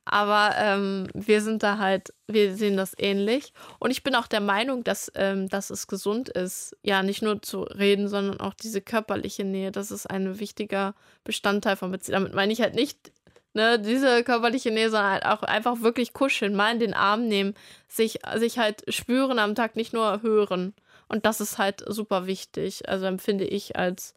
aber 0.05 0.55
ähm, 0.57 1.07
wir 1.13 1.41
sind 1.41 1.61
da 1.61 1.77
halt, 1.77 2.13
wir 2.27 2.55
sehen 2.55 2.77
das 2.77 2.95
ähnlich. 2.97 3.53
Und 3.77 3.91
ich 3.91 4.03
bin 4.03 4.15
auch 4.15 4.27
der 4.27 4.41
Meinung, 4.41 4.83
dass, 4.83 5.11
ähm, 5.15 5.47
dass 5.49 5.69
es 5.69 5.87
gesund 5.87 6.29
ist, 6.29 6.75
ja, 6.81 7.03
nicht 7.03 7.21
nur 7.21 7.41
zu 7.41 7.61
reden, 7.61 8.07
sondern 8.07 8.39
auch 8.39 8.55
diese 8.55 8.81
körperliche 8.81 9.43
Nähe. 9.43 9.71
Das 9.71 9.91
ist 9.91 10.09
ein 10.09 10.39
wichtiger 10.39 10.95
Bestandteil 11.23 11.75
von 11.75 11.91
Beziehung. 11.91 12.21
Damit 12.21 12.33
meine 12.33 12.51
ich 12.51 12.61
halt 12.61 12.73
nicht 12.73 13.11
ne, 13.53 13.79
diese 13.79 14.23
körperliche 14.23 14.71
Nähe, 14.71 14.89
sondern 14.89 15.11
halt 15.11 15.25
auch 15.25 15.43
einfach 15.43 15.81
wirklich 15.81 16.13
kuscheln, 16.13 16.55
mal 16.55 16.73
in 16.73 16.79
den 16.79 16.93
Arm 16.93 17.27
nehmen, 17.27 17.53
sich, 17.87 18.19
sich 18.35 18.57
halt 18.59 18.83
spüren 18.93 19.39
am 19.39 19.55
Tag, 19.55 19.75
nicht 19.75 19.93
nur 19.93 20.21
hören. 20.21 20.73
Und 21.09 21.25
das 21.25 21.41
ist 21.41 21.57
halt 21.57 21.83
super 21.87 22.27
wichtig. 22.27 22.87
Also 22.87 23.05
empfinde 23.05 23.43
ich 23.43 23.75
als, 23.75 24.13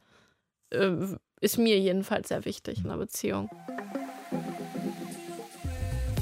äh, 0.71 0.93
ist 1.41 1.59
mir 1.59 1.81
jedenfalls 1.81 2.29
sehr 2.29 2.45
wichtig 2.45 2.79
in 2.79 2.85
einer 2.85 2.99
Beziehung. 2.99 3.51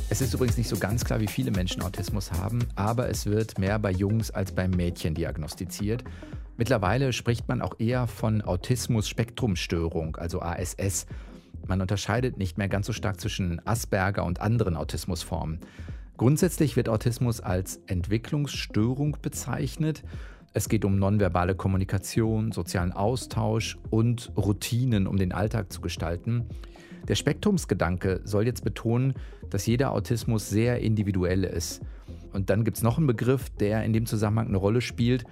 Es 0.08 0.20
ist 0.20 0.34
übrigens 0.34 0.56
nicht 0.56 0.68
so 0.68 0.76
ganz 0.76 1.04
klar, 1.04 1.20
wie 1.20 1.28
viele 1.28 1.50
Menschen 1.50 1.82
Autismus 1.82 2.32
haben, 2.32 2.66
aber 2.74 3.08
es 3.08 3.26
wird 3.26 3.58
mehr 3.58 3.78
bei 3.78 3.92
Jungs 3.92 4.30
als 4.30 4.52
bei 4.52 4.66
Mädchen 4.66 5.14
diagnostiziert. 5.14 6.02
Mittlerweile 6.56 7.12
spricht 7.12 7.48
man 7.48 7.62
auch 7.62 7.78
eher 7.78 8.06
von 8.06 8.42
Autismus-Spektrumstörung, 8.42 10.16
also 10.16 10.42
ASS. 10.42 11.06
Man 11.66 11.80
unterscheidet 11.80 12.38
nicht 12.38 12.58
mehr 12.58 12.68
ganz 12.68 12.86
so 12.86 12.92
stark 12.92 13.20
zwischen 13.20 13.64
Asperger 13.66 14.24
und 14.24 14.40
anderen 14.40 14.76
Autismusformen. 14.76 15.60
Grundsätzlich 16.16 16.76
wird 16.76 16.88
Autismus 16.88 17.40
als 17.40 17.80
Entwicklungsstörung 17.86 19.16
bezeichnet. 19.22 20.02
Es 20.52 20.68
geht 20.68 20.84
um 20.84 20.98
nonverbale 20.98 21.54
Kommunikation, 21.54 22.50
sozialen 22.50 22.92
Austausch 22.92 23.78
und 23.90 24.32
Routinen, 24.36 25.06
um 25.06 25.16
den 25.16 25.30
Alltag 25.30 25.72
zu 25.72 25.80
gestalten. 25.80 26.44
Der 27.06 27.14
Spektrumsgedanke 27.14 28.20
soll 28.24 28.46
jetzt 28.46 28.64
betonen, 28.64 29.14
dass 29.48 29.66
jeder 29.66 29.92
Autismus 29.92 30.50
sehr 30.50 30.80
individuell 30.80 31.44
ist. 31.44 31.82
Und 32.32 32.50
dann 32.50 32.64
gibt 32.64 32.78
es 32.78 32.82
noch 32.82 32.98
einen 32.98 33.06
Begriff, 33.06 33.48
der 33.50 33.84
in 33.84 33.92
dem 33.92 34.06
Zusammenhang 34.06 34.48
eine 34.48 34.56
Rolle 34.56 34.80
spielt. 34.80 35.24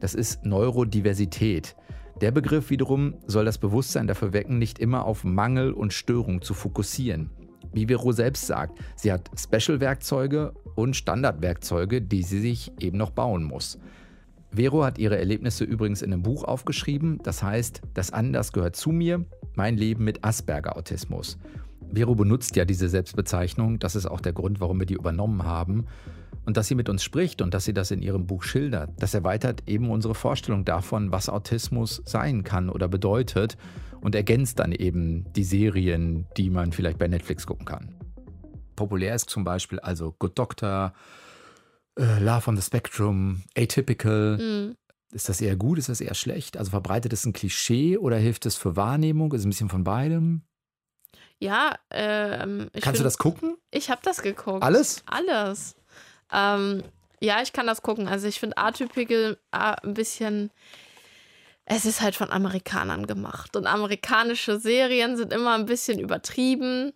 Das 0.00 0.14
ist 0.14 0.44
Neurodiversität. 0.44 1.76
Der 2.20 2.32
Begriff 2.32 2.70
wiederum 2.70 3.14
soll 3.28 3.44
das 3.44 3.58
Bewusstsein 3.58 4.08
dafür 4.08 4.32
wecken, 4.32 4.58
nicht 4.58 4.80
immer 4.80 5.04
auf 5.04 5.22
Mangel 5.22 5.72
und 5.72 5.92
Störung 5.92 6.42
zu 6.42 6.52
fokussieren. 6.52 7.30
Wie 7.72 7.86
Vero 7.86 8.10
selbst 8.10 8.46
sagt, 8.46 8.80
sie 8.96 9.12
hat 9.12 9.30
Special-Werkzeuge 9.36 10.52
und 10.74 10.96
Standardwerkzeuge, 10.96 12.02
die 12.02 12.22
sie 12.22 12.40
sich 12.40 12.72
eben 12.80 12.98
noch 12.98 13.10
bauen 13.10 13.44
muss. 13.44 13.78
Vero 14.56 14.84
hat 14.84 14.98
ihre 14.98 15.18
Erlebnisse 15.18 15.64
übrigens 15.64 16.00
in 16.00 16.12
einem 16.12 16.22
Buch 16.22 16.44
aufgeschrieben, 16.44 17.18
das 17.22 17.42
heißt 17.42 17.82
Das 17.92 18.12
Anders 18.12 18.52
gehört 18.52 18.76
zu 18.76 18.90
mir, 18.90 19.24
mein 19.54 19.76
Leben 19.76 20.04
mit 20.04 20.24
Asperger-Autismus. 20.24 21.38
Vero 21.92 22.14
benutzt 22.14 22.54
ja 22.54 22.64
diese 22.64 22.88
Selbstbezeichnung, 22.88 23.78
das 23.80 23.96
ist 23.96 24.06
auch 24.06 24.20
der 24.20 24.32
Grund, 24.32 24.60
warum 24.60 24.78
wir 24.78 24.86
die 24.86 24.94
übernommen 24.94 25.44
haben. 25.44 25.86
Und 26.46 26.56
dass 26.56 26.68
sie 26.68 26.74
mit 26.74 26.88
uns 26.88 27.02
spricht 27.02 27.40
und 27.42 27.54
dass 27.54 27.64
sie 27.64 27.72
das 27.72 27.90
in 27.90 28.02
ihrem 28.02 28.26
Buch 28.26 28.42
schildert, 28.42 28.90
das 28.98 29.14
erweitert 29.14 29.62
eben 29.66 29.90
unsere 29.90 30.14
Vorstellung 30.14 30.64
davon, 30.64 31.10
was 31.10 31.28
Autismus 31.28 32.02
sein 32.04 32.44
kann 32.44 32.68
oder 32.68 32.86
bedeutet 32.86 33.56
und 34.02 34.14
ergänzt 34.14 34.58
dann 34.58 34.72
eben 34.72 35.24
die 35.32 35.44
Serien, 35.44 36.26
die 36.36 36.50
man 36.50 36.72
vielleicht 36.72 36.98
bei 36.98 37.08
Netflix 37.08 37.46
gucken 37.46 37.64
kann. 37.64 37.94
Populär 38.76 39.14
ist 39.14 39.30
zum 39.30 39.42
Beispiel 39.42 39.80
also 39.80 40.14
Good 40.18 40.38
Doctor, 40.38 40.92
äh, 41.98 42.18
Love 42.20 42.50
on 42.50 42.56
the 42.56 42.62
Spectrum, 42.62 43.42
Atypical. 43.56 44.38
Mhm. 44.38 44.76
Ist 45.12 45.28
das 45.28 45.40
eher 45.40 45.54
gut, 45.54 45.78
ist 45.78 45.88
das 45.88 46.00
eher 46.00 46.14
schlecht? 46.14 46.56
Also 46.56 46.70
verbreitet 46.70 47.12
es 47.12 47.24
ein 47.24 47.32
Klischee 47.32 47.96
oder 47.98 48.16
hilft 48.16 48.46
es 48.46 48.56
für 48.56 48.74
Wahrnehmung? 48.74 49.32
Ist 49.32 49.40
es 49.40 49.46
ein 49.46 49.50
bisschen 49.50 49.68
von 49.68 49.84
beidem? 49.84 50.42
Ja, 51.38 51.76
ähm, 51.90 52.68
Kannst 52.72 52.86
find, 52.86 52.98
du 52.98 53.04
das 53.04 53.18
gucken? 53.18 53.56
Ich 53.70 53.90
habe 53.90 54.00
das 54.02 54.22
geguckt. 54.22 54.62
Alles? 54.62 55.04
Alles. 55.06 55.76
Ähm, 56.32 56.82
ja, 57.20 57.42
ich 57.42 57.52
kann 57.52 57.66
das 57.66 57.82
gucken. 57.82 58.08
Also 58.08 58.26
ich 58.26 58.40
finde 58.40 58.58
Atypical 58.58 59.38
äh, 59.52 59.76
ein 59.82 59.94
bisschen. 59.94 60.50
Es 61.64 61.86
ist 61.86 62.02
halt 62.02 62.14
von 62.14 62.30
Amerikanern 62.30 63.06
gemacht. 63.06 63.56
Und 63.56 63.66
amerikanische 63.66 64.58
Serien 64.58 65.16
sind 65.16 65.32
immer 65.32 65.54
ein 65.54 65.64
bisschen 65.64 65.98
übertrieben. 65.98 66.92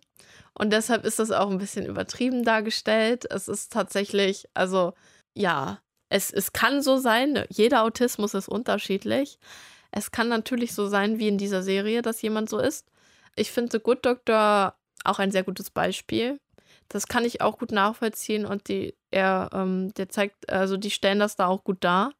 Und 0.53 0.71
deshalb 0.71 1.05
ist 1.05 1.19
das 1.19 1.31
auch 1.31 1.49
ein 1.49 1.57
bisschen 1.57 1.85
übertrieben 1.85 2.43
dargestellt. 2.43 3.25
Es 3.29 3.47
ist 3.47 3.71
tatsächlich, 3.71 4.45
also 4.53 4.93
ja, 5.33 5.79
es, 6.09 6.31
es 6.31 6.53
kann 6.53 6.81
so 6.81 6.97
sein, 6.97 7.33
ne, 7.33 7.45
jeder 7.49 7.83
Autismus 7.83 8.33
ist 8.33 8.49
unterschiedlich. 8.49 9.39
Es 9.91 10.11
kann 10.11 10.27
natürlich 10.27 10.73
so 10.73 10.87
sein, 10.87 11.19
wie 11.19 11.27
in 11.27 11.37
dieser 11.37 11.63
Serie, 11.63 12.01
dass 12.01 12.21
jemand 12.21 12.49
so 12.49 12.59
ist. 12.59 12.87
Ich 13.35 13.51
finde 13.51 13.71
The 13.73 13.79
Good 13.79 14.05
Doctor 14.05 14.75
auch 15.03 15.19
ein 15.19 15.31
sehr 15.31 15.43
gutes 15.43 15.69
Beispiel. 15.69 16.39
Das 16.89 17.07
kann 17.07 17.25
ich 17.25 17.41
auch 17.41 17.59
gut 17.59 17.71
nachvollziehen 17.71 18.45
und 18.45 18.67
die, 18.67 18.95
er, 19.11 19.49
ähm, 19.53 19.93
der 19.93 20.09
zeigt, 20.09 20.49
also 20.49 20.77
die 20.77 20.91
stellen 20.91 21.19
das 21.19 21.35
da 21.35 21.47
auch 21.47 21.63
gut 21.63 21.83
dar 21.83 22.13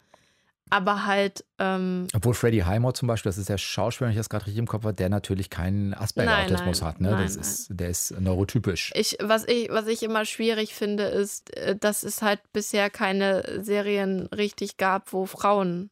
aber 0.70 1.06
halt. 1.06 1.46
Ähm, 1.58 2.08
Obwohl 2.14 2.34
Freddie 2.34 2.64
Highmore 2.64 2.94
zum 2.94 3.08
Beispiel, 3.08 3.30
das 3.30 3.38
ist 3.38 3.50
der 3.50 3.58
Schauspieler, 3.58 4.08
wenn 4.08 4.14
ich 4.14 4.20
das 4.20 4.30
gerade 4.30 4.46
richtig 4.46 4.60
im 4.60 4.68
Kopf 4.68 4.84
habe, 4.84 4.94
der 4.94 5.10
natürlich 5.10 5.50
keinen 5.50 5.94
Asperger-Autismus 5.94 6.82
hat. 6.82 7.02
Ne? 7.02 7.12
Nein, 7.12 7.24
das 7.24 7.36
ist, 7.36 7.68
der 7.72 7.90
ist 7.90 8.20
neurotypisch. 8.20 8.92
Ich, 8.96 9.18
was, 9.22 9.48
ich, 9.48 9.70
was 9.70 9.88
ich 9.88 10.04
immer 10.04 10.26
schwierig 10.26 10.74
finde, 10.74 11.04
ist, 11.04 11.56
äh, 11.58 11.76
dass 11.76 12.04
es 12.04 12.22
halt 12.22 12.40
bisher 12.54 12.90
keine 12.90 13.64
Serien 13.64 14.28
richtig 14.28 14.78
gab, 14.78 15.14
wo 15.14 15.26
Frauen 15.26 15.90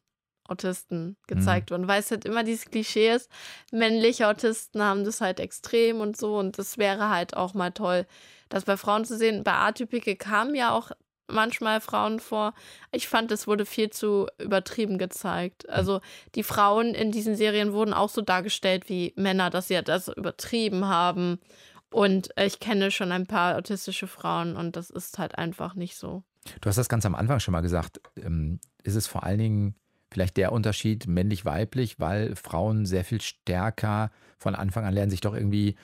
Autisten 0.48 1.16
gezeigt 1.26 1.70
mhm. 1.70 1.74
wurden, 1.74 1.88
weil 1.88 2.00
es 2.00 2.10
halt 2.10 2.24
immer 2.24 2.42
dieses 2.42 2.70
Klischee 2.70 3.14
ist, 3.14 3.30
männliche 3.70 4.28
Autisten 4.28 4.82
haben 4.82 5.04
das 5.04 5.20
halt 5.20 5.40
extrem 5.40 6.00
und 6.00 6.16
so 6.16 6.38
und 6.38 6.58
das 6.58 6.78
wäre 6.78 7.10
halt 7.10 7.36
auch 7.36 7.52
mal 7.52 7.70
toll, 7.70 8.06
das 8.48 8.64
bei 8.64 8.78
Frauen 8.78 9.04
zu 9.04 9.16
sehen. 9.18 9.44
Bei 9.44 9.52
Atypike 9.52 10.16
kam 10.16 10.54
ja 10.54 10.72
auch 10.72 10.90
manchmal 11.30 11.80
Frauen 11.80 12.20
vor. 12.20 12.54
Ich 12.92 13.08
fand, 13.08 13.30
es 13.32 13.46
wurde 13.46 13.66
viel 13.66 13.90
zu 13.90 14.26
übertrieben 14.38 14.98
gezeigt. 14.98 15.68
Also 15.68 16.00
die 16.34 16.42
Frauen 16.42 16.94
in 16.94 17.12
diesen 17.12 17.36
Serien 17.36 17.72
wurden 17.72 17.92
auch 17.92 18.08
so 18.08 18.22
dargestellt 18.22 18.88
wie 18.88 19.12
Männer, 19.16 19.50
dass 19.50 19.68
sie 19.68 19.80
das 19.82 20.08
übertrieben 20.08 20.86
haben. 20.86 21.38
Und 21.90 22.30
ich 22.36 22.60
kenne 22.60 22.90
schon 22.90 23.12
ein 23.12 23.26
paar 23.26 23.56
autistische 23.56 24.06
Frauen 24.06 24.56
und 24.56 24.76
das 24.76 24.90
ist 24.90 25.18
halt 25.18 25.38
einfach 25.38 25.74
nicht 25.74 25.96
so. 25.96 26.22
Du 26.60 26.68
hast 26.68 26.76
das 26.76 26.88
ganz 26.88 27.06
am 27.06 27.14
Anfang 27.14 27.40
schon 27.40 27.52
mal 27.52 27.60
gesagt. 27.60 28.00
Ähm, 28.16 28.60
ist 28.82 28.94
es 28.94 29.06
vor 29.06 29.24
allen 29.24 29.38
Dingen 29.38 29.74
vielleicht 30.10 30.36
der 30.36 30.52
Unterschied 30.52 31.06
männlich-weiblich, 31.06 32.00
weil 32.00 32.34
Frauen 32.36 32.86
sehr 32.86 33.04
viel 33.04 33.20
stärker 33.20 34.10
von 34.38 34.54
Anfang 34.54 34.84
an 34.84 34.94
lernen, 34.94 35.10
sich 35.10 35.20
doch 35.20 35.34
irgendwie 35.34 35.76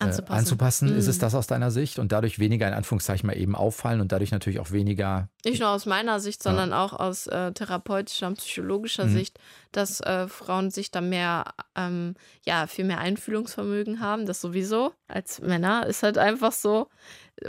äh, 0.00 0.04
anzupassen. 0.04 0.38
anzupassen. 0.38 0.90
Mhm. 0.90 0.98
Ist 0.98 1.06
es 1.06 1.16
mhm. 1.16 1.20
das 1.20 1.34
aus 1.34 1.46
deiner 1.46 1.70
Sicht? 1.70 1.98
Und 1.98 2.10
dadurch 2.10 2.38
weniger 2.38 2.66
in 2.66 2.74
Anführungszeichen 2.74 3.26
mal 3.26 3.36
eben 3.36 3.54
auffallen 3.54 4.00
und 4.00 4.10
dadurch 4.10 4.32
natürlich 4.32 4.58
auch 4.58 4.72
weniger. 4.72 5.28
Nicht 5.44 5.60
nur 5.60 5.68
aus 5.68 5.86
meiner 5.86 6.18
Sicht, 6.18 6.42
sondern 6.42 6.70
ja. 6.70 6.84
auch 6.84 6.92
aus 6.92 7.26
äh, 7.28 7.52
therapeutischer 7.52 8.26
und 8.26 8.38
psychologischer 8.38 9.06
mhm. 9.06 9.12
Sicht, 9.12 9.38
dass 9.70 10.00
äh, 10.00 10.26
Frauen 10.26 10.70
sich 10.70 10.90
da 10.90 11.00
mehr, 11.00 11.44
ähm, 11.76 12.14
ja, 12.44 12.66
viel 12.66 12.84
mehr 12.84 12.98
Einfühlungsvermögen 12.98 14.00
haben. 14.00 14.26
Das 14.26 14.40
sowieso. 14.40 14.92
Als 15.06 15.40
Männer 15.40 15.86
ist 15.86 16.02
halt 16.02 16.18
einfach 16.18 16.52
so. 16.52 16.88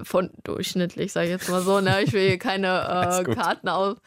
Von 0.01 0.31
durchschnittlich, 0.43 1.13
sage 1.13 1.27
ich 1.27 1.31
jetzt 1.33 1.49
mal 1.49 1.61
so. 1.61 1.79
Ne? 1.79 2.01
Ich 2.01 2.11
will 2.11 2.27
hier 2.27 2.39
keine 2.39 3.23
äh, 3.27 3.35
Karten 3.35 3.69
auf. 3.69 3.97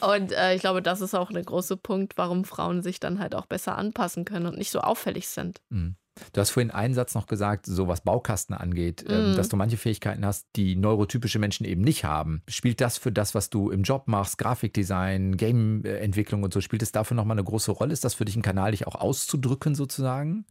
Und 0.00 0.30
äh, 0.32 0.54
ich 0.54 0.60
glaube, 0.60 0.82
das 0.82 1.00
ist 1.00 1.14
auch 1.14 1.30
ein 1.30 1.42
großer 1.42 1.76
Punkt, 1.76 2.18
warum 2.18 2.44
Frauen 2.44 2.82
sich 2.82 3.00
dann 3.00 3.18
halt 3.18 3.34
auch 3.34 3.46
besser 3.46 3.76
anpassen 3.78 4.26
können 4.26 4.46
und 4.46 4.58
nicht 4.58 4.70
so 4.70 4.80
auffällig 4.80 5.28
sind. 5.28 5.62
Mhm. 5.70 5.96
Du 6.32 6.40
hast 6.40 6.50
vorhin 6.50 6.70
einen 6.70 6.94
Satz 6.94 7.14
noch 7.14 7.26
gesagt, 7.26 7.66
so 7.66 7.88
was 7.88 8.02
Baukasten 8.02 8.54
angeht, 8.54 9.04
ähm, 9.08 9.30
mhm. 9.30 9.36
dass 9.36 9.48
du 9.48 9.56
manche 9.56 9.76
Fähigkeiten 9.76 10.26
hast, 10.26 10.46
die 10.56 10.76
neurotypische 10.76 11.38
Menschen 11.38 11.64
eben 11.64 11.82
nicht 11.82 12.04
haben. 12.04 12.42
Spielt 12.48 12.80
das 12.80 12.98
für 12.98 13.12
das, 13.12 13.34
was 13.34 13.50
du 13.50 13.70
im 13.70 13.82
Job 13.82 14.08
machst, 14.08 14.38
Grafikdesign, 14.38 15.36
Gameentwicklung 15.36 16.42
und 16.42 16.52
so, 16.52 16.60
spielt 16.60 16.82
es 16.82 16.92
dafür 16.92 17.16
nochmal 17.16 17.36
eine 17.36 17.44
große 17.44 17.70
Rolle? 17.70 17.92
Ist 17.92 18.04
das 18.04 18.14
für 18.14 18.24
dich 18.24 18.36
ein 18.36 18.42
Kanal, 18.42 18.72
dich 18.72 18.86
auch 18.86 18.94
auszudrücken 18.94 19.74
sozusagen? 19.74 20.44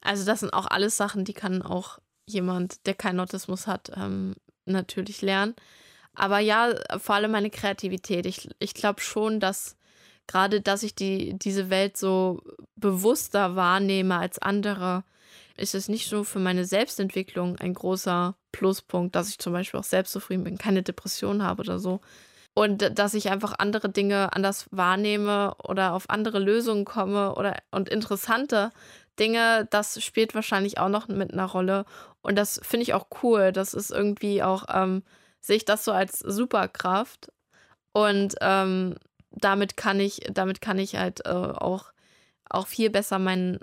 Also 0.00 0.24
das 0.24 0.40
sind 0.40 0.52
auch 0.52 0.66
alles 0.66 0.96
Sachen, 0.96 1.24
die 1.24 1.34
kann 1.34 1.62
auch 1.62 1.98
jemand, 2.26 2.86
der 2.86 2.94
keinen 2.94 3.20
Autismus 3.20 3.66
hat, 3.66 3.90
ähm, 3.96 4.34
natürlich 4.64 5.22
lernen. 5.22 5.54
Aber 6.14 6.38
ja, 6.38 6.74
vor 6.98 7.16
allem 7.16 7.32
meine 7.32 7.50
Kreativität. 7.50 8.26
Ich, 8.26 8.48
ich 8.58 8.74
glaube 8.74 9.00
schon, 9.00 9.40
dass 9.40 9.76
gerade, 10.26 10.60
dass 10.60 10.82
ich 10.82 10.94
die, 10.94 11.34
diese 11.38 11.70
Welt 11.70 11.96
so 11.96 12.42
bewusster 12.76 13.56
wahrnehme 13.56 14.16
als 14.16 14.38
andere, 14.38 15.04
ist 15.56 15.74
es 15.74 15.88
nicht 15.88 16.08
so 16.08 16.24
für 16.24 16.38
meine 16.38 16.64
Selbstentwicklung 16.64 17.56
ein 17.56 17.74
großer 17.74 18.34
Pluspunkt, 18.52 19.14
dass 19.14 19.28
ich 19.28 19.38
zum 19.38 19.52
Beispiel 19.52 19.80
auch 19.80 19.84
selbstzufrieden 19.84 20.44
bin, 20.44 20.58
keine 20.58 20.82
Depression 20.82 21.42
habe 21.42 21.60
oder 21.62 21.78
so. 21.78 22.00
und 22.54 22.98
dass 22.98 23.14
ich 23.14 23.30
einfach 23.30 23.54
andere 23.58 23.88
Dinge 23.90 24.32
anders 24.34 24.66
wahrnehme 24.72 25.54
oder 25.62 25.94
auf 25.94 26.10
andere 26.10 26.38
Lösungen 26.40 26.84
komme 26.84 27.34
oder 27.36 27.56
und 27.70 27.88
interessante 27.88 28.72
Dinge, 29.18 29.68
das 29.70 30.02
spielt 30.02 30.34
wahrscheinlich 30.34 30.78
auch 30.78 30.88
noch 30.88 31.08
mit 31.08 31.32
einer 31.32 31.46
Rolle. 31.46 31.84
Und 32.22 32.36
das 32.36 32.60
finde 32.64 32.82
ich 32.84 32.94
auch 32.94 33.06
cool. 33.22 33.52
Das 33.52 33.74
ist 33.74 33.90
irgendwie 33.90 34.42
auch, 34.42 34.64
ähm, 34.72 35.02
sehe 35.40 35.56
ich 35.56 35.64
das 35.64 35.84
so 35.84 35.92
als 35.92 36.18
Superkraft. 36.20 37.30
Und 37.92 38.36
ähm, 38.40 38.96
damit 39.30 39.76
kann 39.76 40.00
ich, 40.00 40.20
damit 40.32 40.60
kann 40.60 40.78
ich 40.78 40.96
halt 40.96 41.26
äh, 41.26 41.30
auch, 41.30 41.92
auch 42.48 42.66
viel 42.66 42.90
besser 42.90 43.18
meinen, 43.18 43.58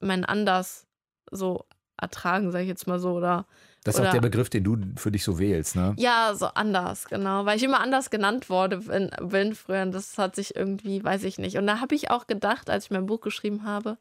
meinen 0.00 0.24
Anders 0.24 0.86
so 1.30 1.66
ertragen, 2.00 2.50
sage 2.50 2.64
ich 2.64 2.68
jetzt 2.68 2.86
mal 2.86 2.98
so, 2.98 3.12
oder 3.12 3.46
das 3.84 3.94
ist 3.94 4.00
Oder, 4.00 4.10
auch 4.10 4.12
der 4.12 4.20
Begriff, 4.20 4.50
den 4.50 4.64
du 4.64 4.76
für 4.96 5.10
dich 5.10 5.24
so 5.24 5.38
wählst, 5.38 5.74
ne? 5.74 5.94
Ja, 5.96 6.34
so 6.34 6.46
anders, 6.46 7.06
genau. 7.08 7.46
Weil 7.46 7.56
ich 7.56 7.62
immer 7.62 7.80
anders 7.80 8.10
genannt 8.10 8.50
wurde 8.50 8.78
bin, 8.78 9.10
bin 9.22 9.54
früher. 9.54 9.82
Und 9.82 9.92
das 9.92 10.18
hat 10.18 10.36
sich 10.36 10.54
irgendwie, 10.54 11.02
weiß 11.02 11.24
ich 11.24 11.38
nicht. 11.38 11.56
Und 11.56 11.66
da 11.66 11.80
habe 11.80 11.94
ich 11.94 12.10
auch 12.10 12.26
gedacht, 12.26 12.68
als 12.68 12.84
ich 12.84 12.90
mein 12.90 13.06
Buch 13.06 13.22
geschrieben 13.22 13.64
habe, 13.64 13.96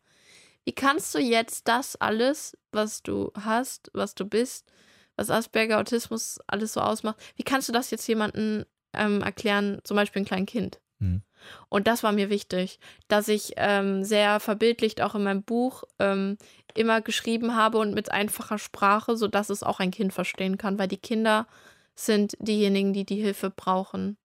wie 0.66 0.74
kannst 0.74 1.16
du 1.16 1.20
jetzt 1.20 1.70
das 1.70 1.96
alles, 1.96 2.58
was 2.74 3.04
du 3.04 3.32
hast, 3.40 3.90
was 3.94 4.16
du 4.16 4.26
bist, 4.26 4.70
was 5.16 5.30
Asperger, 5.30 5.80
Autismus 5.80 6.40
alles 6.46 6.74
so 6.74 6.82
ausmacht, 6.82 7.18
wie 7.38 7.44
kannst 7.44 7.70
du 7.70 7.74
das 7.74 7.90
jetzt 7.90 8.08
jemandem 8.08 8.66
ähm, 8.94 9.22
erklären, 9.22 9.80
zum 9.86 9.96
Beispiel 9.96 10.22
ein 10.22 10.26
kleines 10.26 10.48
Kind? 10.48 10.80
Mhm. 11.00 11.24
Und 11.70 11.88
das 11.88 12.04
war 12.04 12.12
mir 12.12 12.30
wichtig, 12.30 12.80
dass 13.08 13.28
ich 13.28 13.54
ähm, 13.56 14.04
sehr 14.04 14.40
verbildlicht 14.40 15.02
auch 15.02 15.16
in 15.16 15.24
meinem 15.24 15.44
Buch 15.44 15.84
ähm, 15.98 16.38
immer 16.76 17.02
geschrieben 17.02 17.56
habe 17.56 17.78
und 17.78 17.94
mit 17.94 18.12
einfacher 18.12 18.60
Sprache, 18.60 19.18
sodass 19.18 19.50
es 19.50 19.64
auch 19.64 19.80
ein 19.80 19.92
Kind 19.92 20.14
verstehen 20.14 20.58
kann, 20.58 20.78
weil 20.78 20.88
die 20.88 20.98
Kinder 20.98 21.48
sind 21.96 22.38
diejenigen, 22.40 22.94
die 22.94 23.06
die 23.06 23.22
Hilfe 23.22 23.50
brauchen. 23.50 24.18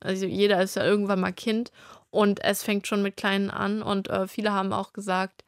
Also 0.00 0.26
jeder 0.26 0.62
ist 0.62 0.76
ja 0.76 0.84
irgendwann 0.84 1.20
mal 1.20 1.32
Kind 1.32 1.70
und 2.10 2.42
es 2.44 2.62
fängt 2.62 2.86
schon 2.86 3.02
mit 3.02 3.16
Kleinen 3.16 3.50
an 3.50 3.82
und 3.82 4.08
äh, 4.08 4.26
viele 4.26 4.52
haben 4.52 4.72
auch 4.72 4.92
gesagt, 4.92 5.44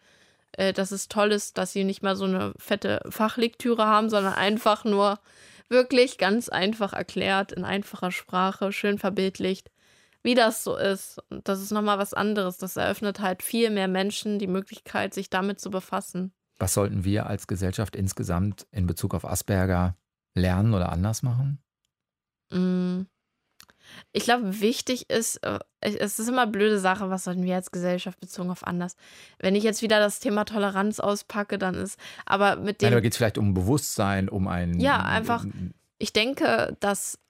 äh, 0.53 0.73
dass 0.73 0.93
es 0.93 1.09
toll 1.09 1.33
ist, 1.33 1.59
dass 1.59 1.73
sie 1.73 1.85
nicht 1.85 2.03
mal 2.03 2.17
so 2.17 2.25
eine 2.25 2.55
fette 2.59 3.03
Fachlektüre 3.11 3.87
haben, 3.87 4.09
sondern 4.09 4.35
einfach 4.35 4.85
nur 4.85 5.19
wirklich 5.69 6.17
ganz 6.17 6.49
einfach 6.49 6.93
erklärt, 6.93 7.53
in 7.53 7.65
einfacher 7.65 8.13
Sprache, 8.13 8.73
schön 8.73 8.99
verbildlicht 8.99 9.71
wie 10.27 10.35
das 10.35 10.65
so 10.65 10.77
ist. 10.77 11.23
Und 11.31 11.49
das 11.49 11.63
ist 11.63 11.71
nochmal 11.71 11.99
was 11.99 12.13
anderes. 12.13 12.59
Das 12.59 12.77
eröffnet 12.77 13.21
halt 13.21 13.45
viel 13.45 13.71
mehr 13.71 13.87
Menschen 13.87 14.41
die 14.41 14.49
Möglichkeit, 14.49 15.15
sich 15.15 15.31
damit 15.31 15.61
zu 15.61 15.71
befassen. 15.71 16.33
Was 16.59 16.75
sollten 16.75 17.05
wir 17.05 17.27
als 17.27 17.47
Gesellschaft 17.47 17.95
insgesamt 17.95 18.67
in 18.73 18.89
Bezug 18.89 19.15
auf 19.15 19.25
Asperger 19.25 19.97
lernen 20.35 20.75
oder 20.75 20.91
anders 20.91 21.23
machen? 21.23 21.63
Mm. 22.51 23.03
Ich 24.11 24.25
glaube, 24.25 24.61
wichtig 24.61 25.09
ist, 25.11 25.37
äh, 25.45 25.61
es 25.81 26.19
ist 26.19 26.29
immer 26.29 26.43
eine 26.43 26.51
blöde 26.51 26.81
Sache, 26.81 27.09
was 27.09 27.23
sollten 27.23 27.45
wir 27.45 27.55
als 27.55 27.71
Gesellschaft 27.71 28.19
bezogen 28.19 28.51
auf 28.51 28.67
anders. 28.67 28.97
Wenn 29.39 29.55
ich 29.55 29.63
jetzt 29.63 29.81
wieder 29.81 30.01
das 30.01 30.19
Thema 30.19 30.45
Toleranz 30.45 30.99
auspacke, 30.99 31.57
dann 31.57 31.77
ist, 31.77 32.01
aber 32.25 32.57
mit 32.57 32.83
dem. 32.83 32.87
Nein, 32.87 32.95
aber 32.95 33.03
geht 33.03 33.13
es 33.13 33.19
vielleicht 33.19 33.39
um 33.39 33.55
Bewusstsein, 33.55 34.29
um 34.29 34.49
ein. 34.49 34.81
Ja, 34.81 35.05
einfach. 35.05 35.47
Ich 35.99 36.13
denke, 36.13 36.77
dass 36.81 37.21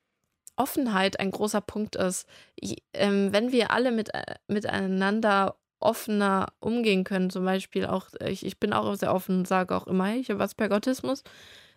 Offenheit 0.57 1.21
ein 1.21 1.31
großer 1.31 1.61
Punkt 1.61 1.97
ist. 1.97 2.27
Ich, 2.55 2.83
ähm, 2.93 3.33
wenn 3.33 3.53
wir 3.53 3.71
alle 3.71 3.93
mit, 3.93 4.15
äh, 4.15 4.37
miteinander 4.49 5.57
offener 5.79 6.53
umgehen 6.59 7.05
können, 7.05 7.31
zum 7.31 7.45
Beispiel 7.45 7.87
auch, 7.87 8.09
ich, 8.27 8.45
ich 8.45 8.59
bin 8.59 8.73
auch 8.73 8.95
sehr 8.95 9.15
offen 9.15 9.39
und 9.39 9.49
sage 9.49 9.77
auch 9.77 9.87
immer, 9.87 10.07
hey, 10.07 10.21
ich 10.21 10.31
habe 10.31 10.43
Aspergautismus. 10.43 11.23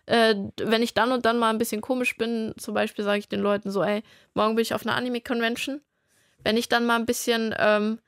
Äh, 0.06 0.34
wenn 0.58 0.82
ich 0.82 0.94
dann 0.94 1.12
und 1.12 1.26
dann 1.26 1.38
mal 1.38 1.50
ein 1.50 1.58
bisschen 1.58 1.80
komisch 1.80 2.16
bin, 2.16 2.54
zum 2.58 2.74
Beispiel 2.74 3.04
sage 3.04 3.18
ich 3.18 3.28
den 3.28 3.40
Leuten 3.40 3.70
so, 3.70 3.82
ey, 3.82 4.02
morgen 4.34 4.56
bin 4.56 4.62
ich 4.62 4.74
auf 4.74 4.86
einer 4.86 4.96
Anime-Convention. 4.96 5.80
Wenn 6.42 6.56
ich 6.56 6.68
dann 6.68 6.86
mal 6.86 6.96
ein 6.96 7.06
bisschen 7.06 7.54
ähm, 7.58 8.00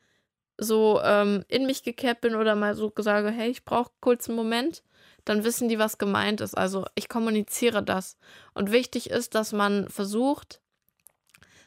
so 0.58 1.00
ähm, 1.04 1.44
in 1.48 1.66
mich 1.66 1.82
gekehrt 1.82 2.20
bin 2.20 2.34
oder 2.34 2.54
mal 2.54 2.74
so 2.74 2.92
sage, 2.96 3.30
hey, 3.30 3.50
ich 3.50 3.64
brauche 3.64 3.90
kurz 4.00 4.28
einen 4.28 4.36
Moment, 4.36 4.82
dann 5.24 5.44
wissen 5.44 5.68
die, 5.68 5.78
was 5.78 5.98
gemeint 5.98 6.40
ist. 6.40 6.56
Also 6.56 6.86
ich 6.94 7.08
kommuniziere 7.08 7.82
das. 7.82 8.16
Und 8.54 8.72
wichtig 8.72 9.10
ist, 9.10 9.34
dass 9.34 9.52
man 9.52 9.88
versucht, 9.88 10.61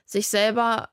sich 0.05 0.27
selber 0.27 0.89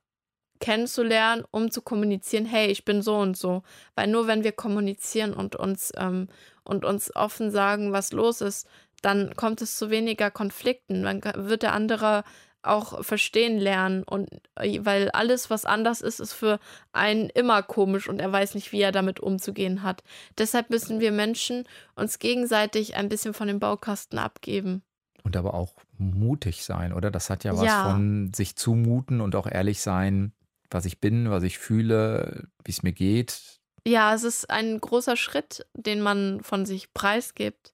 kennenzulernen, 0.61 1.44
um 1.51 1.70
zu 1.70 1.83
kommunizieren, 1.83 2.46
hey, 2.46 2.68
ich 2.68 2.85
bin 2.85 3.03
so 3.03 3.16
und 3.16 3.37
so. 3.37 3.62
Weil 3.94 4.07
nur 4.07 4.27
wenn 4.27 4.44
wir 4.44 4.53
kommunizieren 4.53 5.35
und 5.35 5.57
uns, 5.57 5.92
ähm, 5.96 6.29
und 6.64 6.85
uns 6.85 7.14
offen 7.16 7.51
sagen, 7.51 7.92
was 7.92 8.12
los 8.12 8.40
ist, 8.40 8.68
dann 9.03 9.35
kommt 9.35 9.61
es 9.61 9.77
zu 9.77 9.90
weniger 9.90 10.31
Konflikten. 10.31 11.03
Dann 11.03 11.20
wird 11.48 11.62
der 11.62 11.72
andere 11.72 12.22
auch 12.62 13.05
verstehen 13.05 13.59
lernen 13.59 14.05
und 14.05 14.29
äh, 14.55 14.79
weil 14.85 15.11
alles, 15.11 15.51
was 15.51 15.64
anders 15.64 16.01
ist, 16.01 16.20
ist 16.20 16.33
für 16.33 16.61
einen 16.92 17.29
immer 17.31 17.62
komisch 17.62 18.09
und 18.09 18.20
er 18.20 18.31
weiß 18.31 18.55
nicht, 18.55 18.70
wie 18.70 18.81
er 18.81 18.92
damit 18.92 19.18
umzugehen 19.20 19.83
hat. 19.83 20.05
Deshalb 20.38 20.70
müssen 20.70 21.01
wir 21.01 21.11
Menschen 21.11 21.66
uns 21.96 22.20
gegenseitig 22.20 22.94
ein 22.94 23.09
bisschen 23.09 23.35
von 23.35 23.48
dem 23.48 23.59
Baukasten 23.59 24.18
abgeben. 24.18 24.85
Und 25.24 25.37
aber 25.37 25.54
auch 25.54 25.74
mutig 25.98 26.64
sein, 26.64 26.92
oder? 26.92 27.11
Das 27.11 27.30
hat 27.30 27.44
ja 27.44 27.56
was 27.56 27.64
ja. 27.64 27.85
von 27.85 28.32
sich 28.35 28.56
zumuten 28.56 29.20
und 29.20 29.37
auch 29.37 29.46
ehrlich 29.46 29.80
sein, 29.80 30.32
was 30.70 30.85
ich 30.85 31.00
bin, 31.00 31.30
was 31.30 31.42
ich 31.44 31.58
fühle, 31.58 32.48
wie 32.64 32.70
es 32.72 32.82
mir 32.82 32.92
geht. 32.92 33.61
Ja, 33.87 34.14
es 34.14 34.24
ist 34.24 34.50
ein 34.50 34.80
großer 34.80 35.16
Schritt, 35.16 35.66
den 35.74 36.00
man 36.00 36.42
von 36.42 36.66
sich 36.66 36.92
preisgibt. 36.92 37.72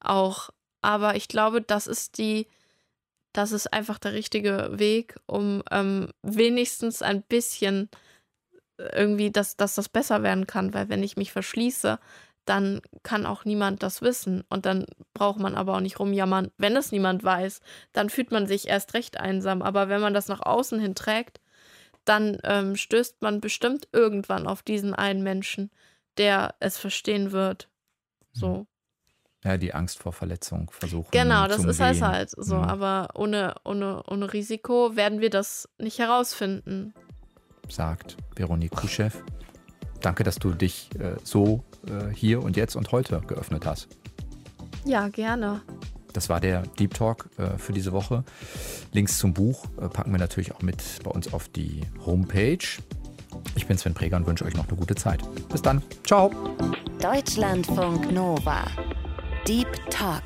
Auch. 0.00 0.50
Aber 0.82 1.16
ich 1.16 1.28
glaube, 1.28 1.60
das 1.60 1.86
ist 1.86 2.18
die, 2.18 2.46
das 3.32 3.52
ist 3.52 3.72
einfach 3.72 3.98
der 3.98 4.12
richtige 4.14 4.70
Weg, 4.72 5.16
um 5.26 5.62
ähm, 5.70 6.10
wenigstens 6.22 7.02
ein 7.02 7.22
bisschen 7.22 7.90
irgendwie, 8.78 9.30
dass, 9.30 9.56
dass 9.56 9.74
das 9.74 9.88
besser 9.88 10.22
werden 10.22 10.46
kann. 10.46 10.72
Weil 10.72 10.88
wenn 10.88 11.02
ich 11.02 11.16
mich 11.16 11.32
verschließe, 11.32 11.98
dann 12.44 12.80
kann 13.02 13.26
auch 13.26 13.44
niemand 13.44 13.82
das 13.82 14.02
wissen. 14.02 14.44
Und 14.48 14.66
dann 14.66 14.86
braucht 15.14 15.38
man 15.38 15.54
aber 15.54 15.76
auch 15.76 15.80
nicht 15.80 15.98
rumjammern. 15.98 16.50
Wenn 16.58 16.76
es 16.76 16.92
niemand 16.92 17.22
weiß, 17.22 17.60
dann 17.92 18.10
fühlt 18.10 18.30
man 18.30 18.46
sich 18.46 18.68
erst 18.68 18.94
recht 18.94 19.18
einsam. 19.18 19.62
Aber 19.62 19.88
wenn 19.88 20.00
man 20.00 20.14
das 20.14 20.28
nach 20.28 20.40
außen 20.40 20.80
hin 20.80 20.94
trägt, 20.94 21.40
dann 22.04 22.38
ähm, 22.44 22.76
stößt 22.76 23.22
man 23.22 23.40
bestimmt 23.40 23.88
irgendwann 23.92 24.46
auf 24.46 24.62
diesen 24.62 24.94
einen 24.94 25.22
Menschen, 25.22 25.70
der 26.16 26.54
es 26.60 26.78
verstehen 26.78 27.32
wird. 27.32 27.68
So. 28.32 28.48
Mhm. 28.48 28.66
Ja, 29.44 29.56
die 29.56 29.72
Angst 29.72 29.98
vor 29.98 30.12
Verletzung 30.12 30.70
versuchen. 30.70 31.08
Genau, 31.12 31.46
das 31.46 31.64
ist 31.64 31.80
halt 31.80 32.02
halt 32.02 32.30
so. 32.36 32.56
Mhm. 32.56 32.64
Aber 32.64 33.08
ohne, 33.14 33.54
ohne, 33.64 34.02
ohne 34.06 34.32
Risiko 34.32 34.96
werden 34.96 35.20
wir 35.20 35.30
das 35.30 35.68
nicht 35.78 35.98
herausfinden. 35.98 36.92
Sagt 37.68 38.16
Veronique 38.36 38.76
Kuschew. 38.76 39.10
Danke, 40.00 40.24
dass 40.24 40.36
du 40.36 40.52
dich 40.52 40.88
äh, 40.98 41.16
so 41.22 41.62
äh, 41.86 42.14
hier 42.14 42.42
und 42.42 42.56
jetzt 42.56 42.76
und 42.76 42.90
heute 42.92 43.20
geöffnet 43.26 43.66
hast. 43.66 43.88
Ja, 44.84 45.08
gerne. 45.08 45.62
Das 46.12 46.28
war 46.28 46.40
der 46.40 46.62
Deep 46.78 46.94
Talk 46.94 47.28
äh, 47.38 47.58
für 47.58 47.72
diese 47.72 47.92
Woche. 47.92 48.24
Links 48.92 49.18
zum 49.18 49.32
Buch 49.32 49.64
äh, 49.80 49.88
packen 49.88 50.10
wir 50.10 50.18
natürlich 50.18 50.52
auch 50.52 50.62
mit 50.62 50.82
bei 51.04 51.10
uns 51.10 51.32
auf 51.32 51.48
die 51.48 51.82
Homepage. 52.04 52.58
Ich 53.54 53.66
bin 53.66 53.78
Sven 53.78 53.94
Preger 53.94 54.16
und 54.16 54.26
wünsche 54.26 54.44
euch 54.44 54.54
noch 54.54 54.68
eine 54.68 54.76
gute 54.76 54.94
Zeit. 54.94 55.20
Bis 55.50 55.62
dann. 55.62 55.82
Ciao. 56.04 56.30
Deutschlandfunk 57.00 58.10
Nova. 58.12 58.64
Deep 59.46 59.68
Talk. 59.90 60.22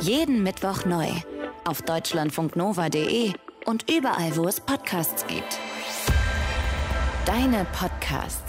Jeden 0.00 0.42
Mittwoch 0.42 0.84
neu. 0.84 1.08
Auf 1.64 1.82
deutschlandfunknova.de 1.82 3.32
und 3.66 3.90
überall, 3.90 4.36
wo 4.36 4.46
es 4.46 4.60
Podcasts 4.60 5.26
gibt. 5.26 5.58
Deine 7.26 7.66
Podcasts. 7.72 8.47